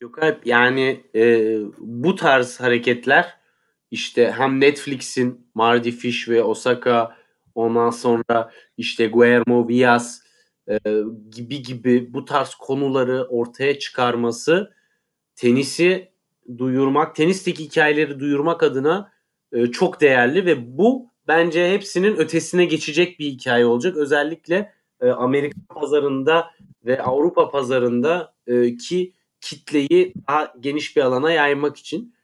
[0.00, 3.34] Yok Alp yani e, bu tarz hareketler
[3.90, 7.16] işte hem Netflix'in Mardi Fish ve Osaka
[7.54, 10.20] ondan sonra işte Guillermo Villas
[10.68, 10.78] e,
[11.30, 14.74] gibi gibi bu tarz konuları ortaya çıkarması
[15.36, 16.12] tenisi
[16.58, 19.12] duyurmak, tenisteki hikayeleri duyurmak adına
[19.52, 23.96] e, çok değerli ve bu bence hepsinin ötesine geçecek bir hikaye olacak.
[23.96, 26.50] Özellikle e, Amerika pazarında
[26.84, 32.14] ve Avrupa pazarında e, ki kitleyi daha geniş bir alana yaymak için.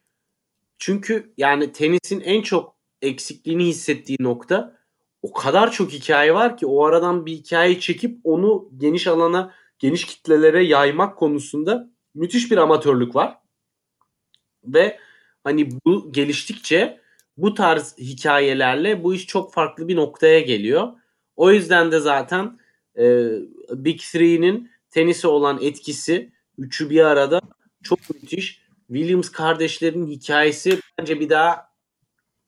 [0.79, 4.81] Çünkü yani tenisin en çok eksikliğini hissettiği nokta
[5.23, 10.05] o kadar çok hikaye var ki o aradan bir hikaye çekip onu geniş alana, geniş
[10.05, 13.39] kitlelere yaymak konusunda müthiş bir amatörlük var.
[14.65, 14.99] Ve
[15.45, 17.01] hani bu geliştikçe
[17.37, 20.89] bu tarz hikayelerle bu iş çok farklı bir noktaya geliyor.
[21.37, 22.59] O yüzden de zaten
[22.99, 23.29] e,
[23.71, 27.41] Big Three'nin tenise olan etkisi üçü bir arada
[27.83, 28.61] çok müthiş.
[28.89, 31.71] Williams kardeşlerin hikayesi bence bir daha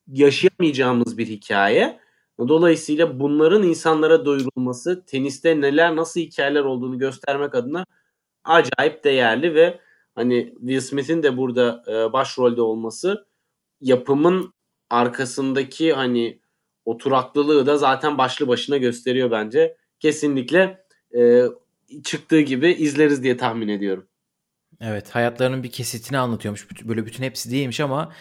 [0.07, 2.01] yaşayamayacağımız bir hikaye.
[2.39, 7.87] Dolayısıyla bunların insanlara duyurulması, teniste neler nasıl hikayeler olduğunu göstermek adına
[8.45, 9.81] acayip değerli ve
[10.15, 13.27] hani Will Smith'in de burada e, başrolde olması
[13.81, 14.55] yapımın
[14.93, 16.39] arkasındaki hani
[16.85, 19.77] oturaklılığı da zaten başlı başına gösteriyor bence.
[20.01, 20.85] Kesinlikle
[21.17, 21.43] e,
[22.05, 24.07] çıktığı gibi izleriz diye tahmin ediyorum.
[24.81, 26.67] Evet hayatlarının bir kesitini anlatıyormuş.
[26.85, 28.13] Böyle bütün hepsi değilmiş ama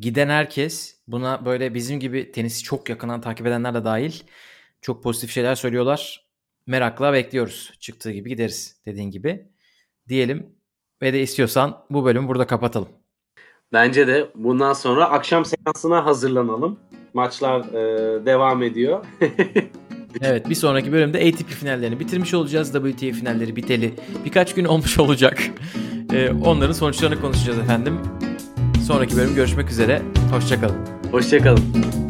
[0.00, 4.12] giden herkes buna böyle bizim gibi tenisi çok yakından takip edenler de dahil
[4.80, 6.26] çok pozitif şeyler söylüyorlar.
[6.66, 7.72] Merakla bekliyoruz.
[7.80, 9.48] Çıktığı gibi gideriz dediğin gibi.
[10.08, 10.54] Diyelim
[11.02, 12.88] ve de istiyorsan bu bölümü burada kapatalım.
[13.72, 16.78] Bence de bundan sonra akşam seansına hazırlanalım.
[17.14, 19.04] Maçlar e, devam ediyor.
[20.22, 22.72] evet bir sonraki bölümde ATP finallerini bitirmiş olacağız.
[22.72, 23.94] WTA finalleri biteli
[24.24, 25.38] birkaç gün olmuş olacak.
[26.12, 27.98] E, onların sonuçlarını konuşacağız efendim.
[28.86, 30.02] Sonraki bölüm görüşmek üzere.
[30.32, 30.76] Hoşçakalın.
[31.10, 32.09] Hoşçakalın.